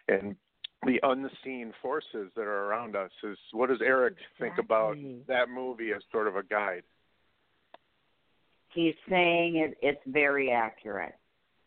[0.08, 0.36] and
[0.86, 3.12] the unseen forces that are around us.
[3.24, 4.96] Is what does Erik think about
[5.28, 6.84] that movie as sort of a guide?
[8.74, 11.16] He's saying it, it's very accurate.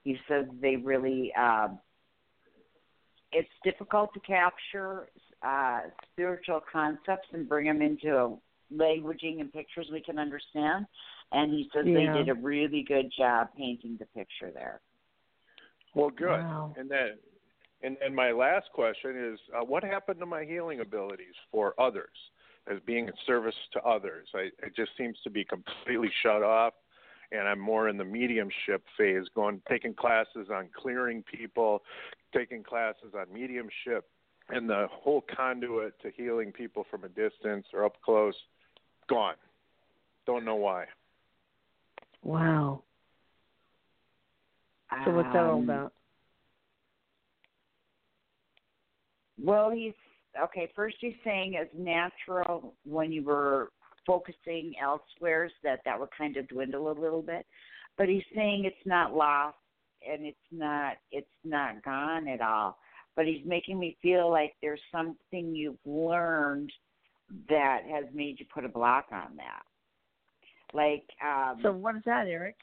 [0.05, 1.33] He says they really.
[1.35, 1.79] Um,
[3.33, 5.09] it's difficult to capture
[5.43, 5.81] uh,
[6.13, 8.39] spiritual concepts and bring them into
[8.75, 10.87] languaging and pictures we can understand.
[11.33, 12.13] And he says Yeah.
[12.13, 14.81] they did a really good job painting the picture there.
[15.95, 16.27] Well, good.
[16.27, 16.75] Wow.
[16.77, 17.19] And then,
[17.83, 22.17] and and my last question is, uh, what happened to my healing abilities for others,
[22.71, 24.29] as being of service to others?
[24.35, 26.75] I, it just seems to be completely shut off,
[27.33, 31.83] and I'm more in the mediumship phase, going taking classes on clearing people,
[32.35, 34.09] taking classes on mediumship,
[34.49, 38.35] and the whole conduit to healing people from a distance or up close,
[39.09, 39.35] gone.
[40.27, 40.85] Don't know why.
[42.23, 42.83] Wow.
[45.05, 45.93] So what's that all Um, about?
[49.43, 49.95] Well, he's
[50.41, 50.71] okay.
[50.77, 53.73] First, he's saying it's natural when you were
[54.07, 57.47] focusing elsewhere that that would kind of dwindle a little bit,
[57.97, 59.57] but he's saying it's not lost
[60.09, 62.79] and it's not it's not gone at all.
[63.15, 66.73] But he's making me feel like there's something you've learned
[67.49, 69.63] that has made you put a block on that.
[70.75, 72.57] Like um So what is that, Erik?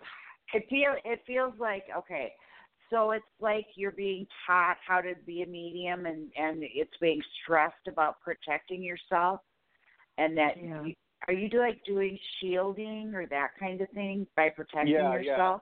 [0.53, 2.31] it feel it feels like okay
[2.89, 7.21] so it's like you're being taught how to be a medium and and it's being
[7.43, 9.41] stressed about protecting yourself
[10.17, 10.81] and that Yeah.
[10.83, 10.93] you,
[11.29, 15.21] are you do like doing shielding or that kind of thing by protecting Yeah, yeah.
[15.21, 15.61] yourself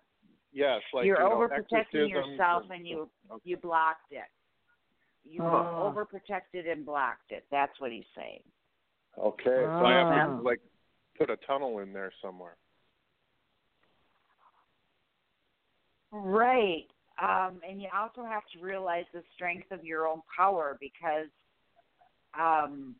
[0.54, 3.42] Yes, like you're you know, overprotecting exorcisms yourself and- and you Okay.
[3.44, 4.24] you blocked it
[5.26, 5.94] you Oh.
[5.94, 8.44] overprotected and blocked it that's what he's saying
[9.18, 10.08] Okay, so I have
[10.38, 10.62] to like
[11.18, 12.56] put a tunnel in there somewhere.
[16.12, 16.86] Right.
[17.20, 21.30] Um, and you also have to realize the strength of your own power because
[22.40, 22.96] um,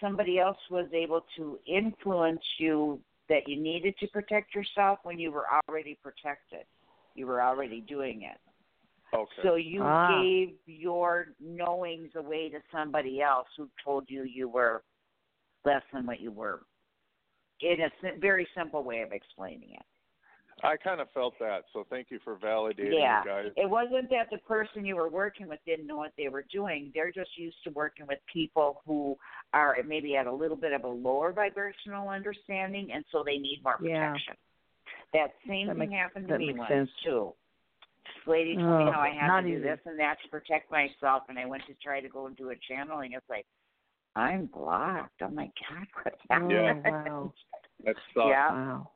[0.00, 5.30] somebody else was able to influence you that you needed to protect yourself when you
[5.30, 6.66] were already protected.
[7.14, 8.38] You were already doing it.
[9.14, 9.42] Okay.
[9.42, 10.22] So you Ah.
[10.22, 14.82] gave your knowings away to somebody else who told you you were
[15.64, 16.64] less than what you were.
[17.60, 19.86] In a very simple way of explaining it.
[20.62, 23.24] I kind of felt that, so thank you for validating Yeah.
[23.24, 23.52] guys.
[23.56, 26.90] It wasn't that the person you were working with didn't know what they were doing.
[26.94, 29.16] They're just used to working with people who
[29.52, 33.60] are maybe at a little bit of a lower vibrational understanding, and so they need
[33.64, 33.94] more protection.
[33.94, 34.12] Yeah.
[34.12, 34.36] protection.
[35.12, 36.90] That same That thing makes- happened to that me makes once sense.
[37.04, 37.34] too.
[38.04, 39.62] This lady told me Oh, how I had to do easy.
[39.62, 42.50] this and that to protect myself, and I went to try to go and do
[42.50, 43.12] a channeling.
[43.12, 43.46] It's like
[44.16, 45.22] I'm blocked.
[45.22, 46.50] Oh my god, what oh, happened?
[46.50, 46.82] Yeah.
[46.84, 47.32] Oh, wow.
[47.84, 48.26] That sucks.
[48.28, 48.50] Yeah.
[48.52, 48.90] Wow.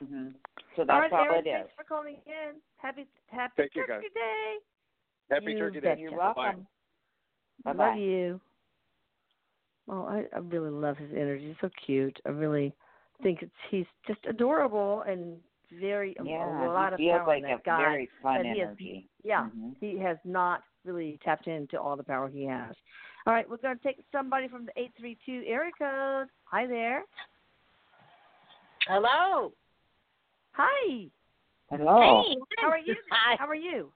[0.00, 0.28] Hmm
[0.76, 1.54] So that's right, all, Eric, it is.
[1.54, 2.54] thanks for calling in.
[2.76, 4.14] Happy Happy Thank you, Turkey guys.
[4.14, 4.54] Day.
[5.30, 5.96] Happy You Turkey betcha.
[5.96, 6.00] Day.
[6.02, 6.42] You're Bye-bye.
[6.44, 6.66] welcome.
[7.78, 8.40] Love you.
[9.90, 11.48] Oh, I, I really love his energy.
[11.48, 12.18] He's so cute.
[12.26, 12.72] I really
[13.22, 15.38] think it's he's just adorable and
[15.80, 17.78] very Yeah, a lot he of feels power like in that a guy.
[17.78, 19.08] very fun that he has- energy.
[19.24, 19.76] Yeah, Mhm.
[19.80, 22.74] he has not really tapped into all the power he has.
[23.26, 26.28] All right, we're going to take somebody from the 832 area code.
[26.44, 27.04] Hi there.
[28.86, 29.52] Hello.
[30.58, 31.06] Hi.
[31.70, 32.00] Hello.
[32.02, 32.36] Hey.
[32.58, 32.96] How are you?
[33.10, 33.36] Hi.
[33.38, 33.92] How are you?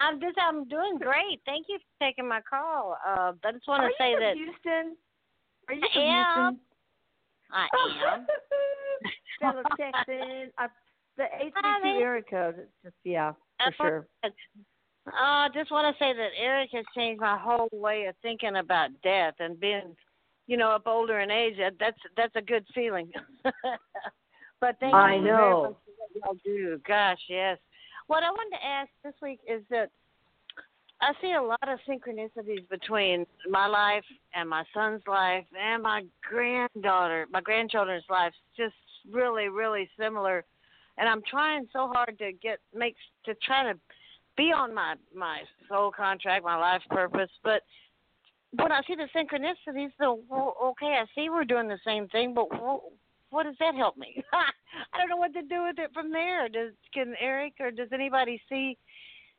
[0.00, 1.40] I'm just I'm doing great.
[1.44, 2.96] Thank you for taking my call.
[3.06, 4.96] Uh, I just want to say from that Houston?
[5.68, 6.44] Are you I from am.
[6.44, 6.60] Houston?
[7.52, 7.68] I
[8.14, 8.26] am.
[9.40, 10.50] Fellow Texan.
[10.58, 10.68] Uh,
[11.16, 12.00] the 832 Hi.
[12.00, 12.54] area code.
[12.58, 14.06] It's just, yeah, for sure.
[14.24, 14.28] Uh,
[15.12, 18.90] I just want to say that Erik has changed my whole way of thinking about
[19.02, 19.94] death and being,
[20.46, 21.54] you know, up older in age.
[21.78, 23.10] That's that's a good feeling.
[24.60, 25.62] but thank I you very know.
[25.62, 26.80] much for what y'all do.
[26.86, 27.58] Gosh, yes.
[28.06, 29.90] What I wanted to ask this week is that
[31.00, 34.04] I see a lot of synchronicities between my life
[34.34, 38.34] and my son's life and my granddaughter, my grandchildren's lives.
[38.56, 38.74] Just
[39.10, 40.44] really, really similar.
[40.98, 42.96] And I'm trying so hard to get make
[43.26, 43.78] to try to
[44.36, 47.30] be on my my soul contract, my life purpose.
[47.44, 47.62] But
[48.52, 52.32] when I see the synchronicities, the well, okay, I see we're doing the same thing,
[52.32, 52.46] but
[53.30, 54.22] what does that help me?
[54.32, 56.48] I don't know what to do with it from there.
[56.48, 58.76] Does can Erik or does anybody see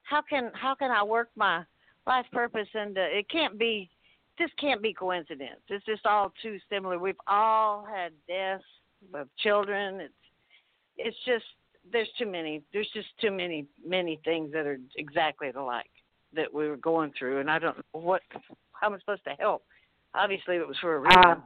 [0.04, 1.64] how can how can I work my
[2.06, 3.90] life purpose uh, it can't be
[4.38, 5.62] this can't be coincidence.
[5.68, 7.00] It's just all too similar.
[7.00, 8.64] We've all had deaths
[9.14, 10.02] of children.
[10.02, 10.14] It's
[10.98, 11.46] it's just
[11.92, 15.90] there's too many there's just too many many things that are exactly alike
[16.34, 18.22] that we were going through and I don't know what
[18.74, 19.64] how am I supposed to help.
[20.14, 21.26] Obviously it was for a reason.
[21.26, 21.44] Um,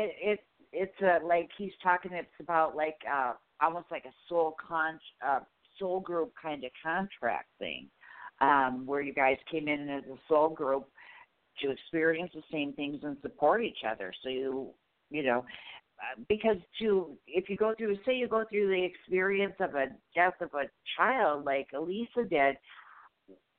[0.00, 0.40] it it
[0.72, 2.12] it's a like he's talking.
[2.12, 5.40] It's about like uh almost like a soul con uh,
[5.78, 7.88] soul group kind of contract thing,
[8.40, 10.88] um, where you guys came in as a soul group
[11.60, 14.12] to experience the same things and support each other.
[14.22, 14.70] So you
[15.10, 15.40] you know.
[16.04, 19.86] uh, Because to if you go through say you go through the experience of a
[20.14, 20.66] death of a
[20.96, 22.56] child like Elisa did,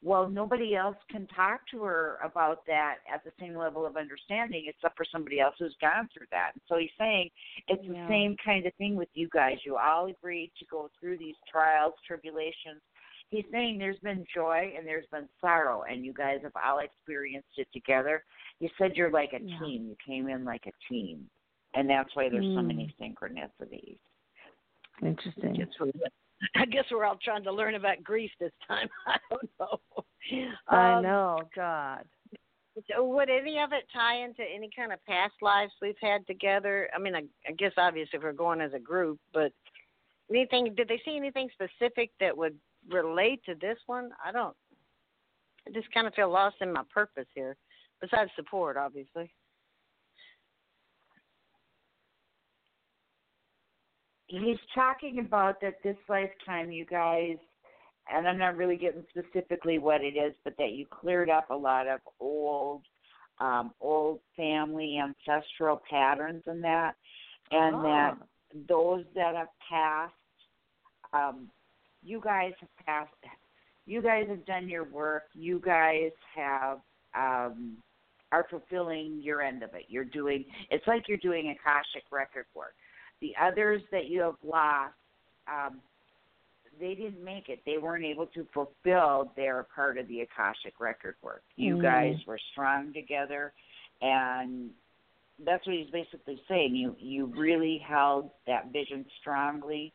[0.04, 4.66] well, nobody else can talk to her about that at the same level of understanding
[4.68, 6.52] except for somebody else who's gone through that.
[6.54, 7.32] And So he's saying
[7.68, 7.93] it's Yeah.
[7.93, 9.58] the same kind of thing with you guys.
[9.66, 12.82] You all agreed to go through these trials, tribulations.
[13.30, 17.58] He's saying there's been joy and there's been sorrow, and you guys have all experienced
[17.58, 18.24] it together.
[18.60, 19.60] You said you're like a Yeah.
[19.60, 19.88] team.
[19.89, 21.30] You came in like a team,
[21.74, 22.68] and that's why there's so Mm.
[22.68, 24.00] many synchronicities.
[25.02, 25.54] Interesting.
[25.54, 25.91] guess we're
[26.55, 28.88] I guess we're all trying to learn about grief this time.
[29.07, 29.79] I don't know.
[30.67, 32.05] I Um, know, God.
[32.91, 36.89] So would any of it tie into any kind of past lives we've had together?
[36.95, 39.51] I mean, I, I guess obviously if we're going as a group, but
[40.29, 40.75] anything?
[40.75, 42.55] Did they see anything specific that would
[42.89, 44.11] relate to this one?
[44.23, 44.55] I don't.
[45.67, 47.57] I just kind of feel lost in my purpose here.
[47.99, 49.31] Besides support, obviously.
[54.28, 57.38] He's talking about that this lifetime you guys
[58.13, 61.55] and I'm not really getting specifically what it is, but that you cleared up a
[61.55, 62.84] lot of old
[63.39, 66.93] um old family ancestral patterns and that
[67.51, 68.25] and that Ah.
[68.67, 70.13] those that have passed
[71.13, 71.47] um
[72.03, 73.13] you guys have passed
[73.86, 76.80] you guys have done your work you guys have
[77.15, 77.78] um
[78.32, 82.73] are fulfilling your end of it you're doing it's like you're doing akashic record work
[83.22, 84.93] the others that you have lost
[85.47, 85.80] um
[86.80, 91.15] they didn't make it they weren't able to fulfill their part of the akashic record
[91.22, 91.82] work you Mm.
[91.82, 93.53] guys were strong together
[94.01, 94.70] and
[95.45, 96.76] that's what he's basically saying.
[96.76, 99.93] You you really held that vision strongly,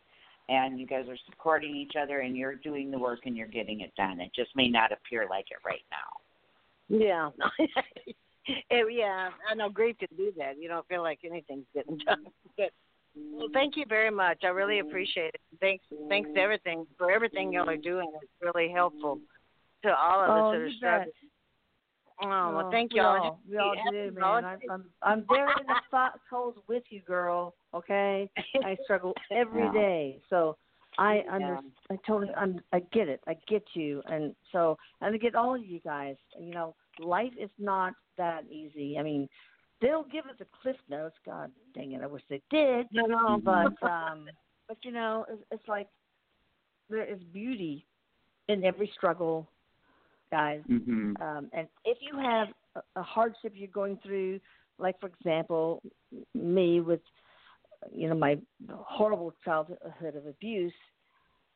[0.48, 3.80] and you guys are supporting each other, and you're doing the work and you're getting
[3.80, 4.20] it done.
[4.20, 6.96] It just may not appear like it right now.
[6.98, 7.30] Yeah.
[8.70, 10.60] it, yeah, I know grief can do that.
[10.60, 12.26] You don't feel like anything's getting done.
[12.56, 12.70] But
[13.14, 14.38] well, thank you very much.
[14.44, 15.40] I really appreciate it.
[15.60, 18.10] Thanks, thanks to everything for everything y'all are doing.
[18.22, 19.20] It's really helpful
[19.84, 21.06] to all of us Oh, that are you struggling.
[21.06, 21.14] bet.
[22.22, 23.16] Oh, well, Oh, thank y'all.
[23.16, 24.22] all, we all do, man.
[24.22, 24.68] I'm, holidays.
[24.70, 27.54] I'm I'm there in the foxholes with you, girl.
[27.74, 28.30] Okay,
[28.64, 29.72] I struggle every Yeah.
[29.72, 30.56] day, so
[30.98, 31.70] I under Yeah.
[31.90, 33.20] I totally un, I get it.
[33.26, 36.16] I get you, and so and I get all of you guys.
[36.38, 38.98] You know, life is not that easy.
[38.98, 39.28] I mean,
[39.82, 41.16] they'll give us a cliff notes.
[41.26, 42.86] God dang it, I wish they did.
[42.92, 44.26] No, no, But um,
[44.68, 45.88] but you know, it's, it's like
[46.88, 47.84] there is beauty
[48.48, 49.48] in every struggle,
[50.30, 50.60] guys.
[50.70, 51.20] Mm-hmm.
[51.20, 54.40] Um, and if you have a, a hardship you're going through,
[54.78, 55.82] like for example,
[56.34, 57.00] me with
[57.92, 58.38] you know my
[58.70, 60.72] horrible childhood of abuse,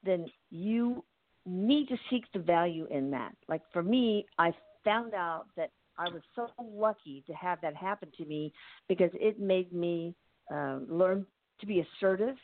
[0.05, 1.05] then you
[1.47, 3.33] need to seek the value in that.
[3.49, 4.53] Like for me, I
[4.85, 8.53] found out that I was so lucky to have that happen to me
[8.89, 10.15] because it made me
[10.53, 11.27] uh, learn
[11.61, 12.37] to be assertive,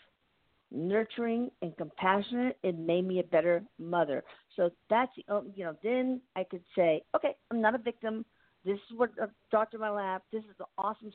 [0.71, 2.59] nurturing, and compassionate.
[2.63, 4.25] It made me a better mother.
[4.57, 8.25] So that's you know then I could say, okay, I'm not a victim.
[8.65, 10.23] This is what a doctor in my lap.
[10.33, 11.13] This is the awesome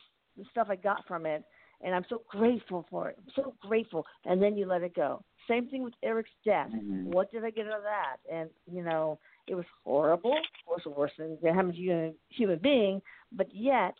[0.52, 1.44] stuff I got from it,
[1.82, 3.18] and I'm so grateful for it.
[3.18, 4.06] I'm so grateful.
[4.26, 5.24] And then you let it go.
[5.48, 6.70] Same thing with Erik's death.
[6.70, 7.12] Mm-hmm.
[7.12, 8.18] What did I get out of that?
[8.32, 9.18] And you know,
[9.48, 10.34] it was horrible.
[10.34, 13.95] Of course, worse than it happened to a human being, but yet,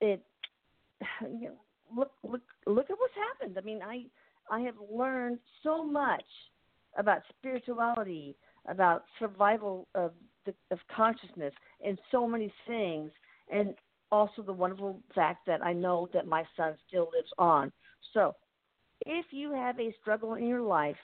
[0.00, 0.22] it.
[1.20, 1.54] You know,
[1.96, 3.56] look, look, look at what's happened.
[3.58, 4.04] I mean, I,
[4.50, 6.24] I have learned so much
[6.96, 8.36] about spirituality,
[8.68, 10.12] about survival of
[10.46, 11.52] the, of consciousness,
[11.84, 13.10] and so many things,
[13.52, 13.74] and
[14.10, 17.70] also the wonderful fact that I know that my son still lives on.
[18.14, 18.34] So,
[19.06, 20.96] if you have a struggle in your life,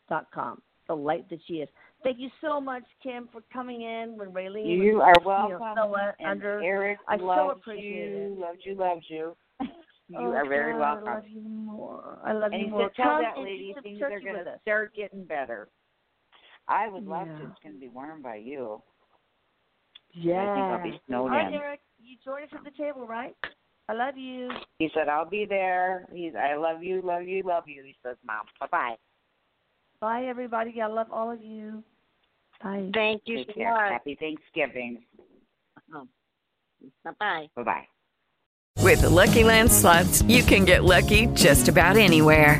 [0.09, 0.61] dot com.
[0.87, 1.69] The light that she is.
[2.03, 4.77] Thank you so much, Kim, for coming in when Raylene.
[4.77, 5.53] You was, are welcome.
[5.53, 8.39] You know, uh, and under, Erik I so appreciate you, it.
[8.39, 9.35] loves you, loves you.
[10.09, 11.07] you oh, are very God, welcome.
[11.07, 12.19] I love you more.
[12.23, 12.91] I love and you more.
[12.95, 15.69] tell Come that lady things are going to start getting better.
[16.67, 17.37] I would love Yeah.
[17.39, 17.43] to.
[17.45, 18.81] It's going to be warm by you.
[20.13, 20.41] Yeah.
[20.41, 21.53] I think I'll be snowed All right, in.
[21.55, 23.35] Erik, you join us at the table, right?
[23.87, 24.49] I love you.
[24.79, 28.17] He said, "I'll be there." He's, "I love you, love you, love you." He says,
[28.25, 28.95] "Mom, bye bye."
[29.99, 30.81] Bye, everybody.
[30.81, 31.83] I love all of you.
[32.63, 32.89] Bye.
[32.93, 33.71] Thank you Take so care.
[33.71, 33.91] much.
[33.91, 35.03] Happy Thanksgiving.
[35.77, 36.05] Uh-huh.
[37.03, 37.49] Bye bye.
[37.55, 37.87] Bye bye.
[38.83, 42.59] With the Lucky Land slots, you can get lucky just about anywhere.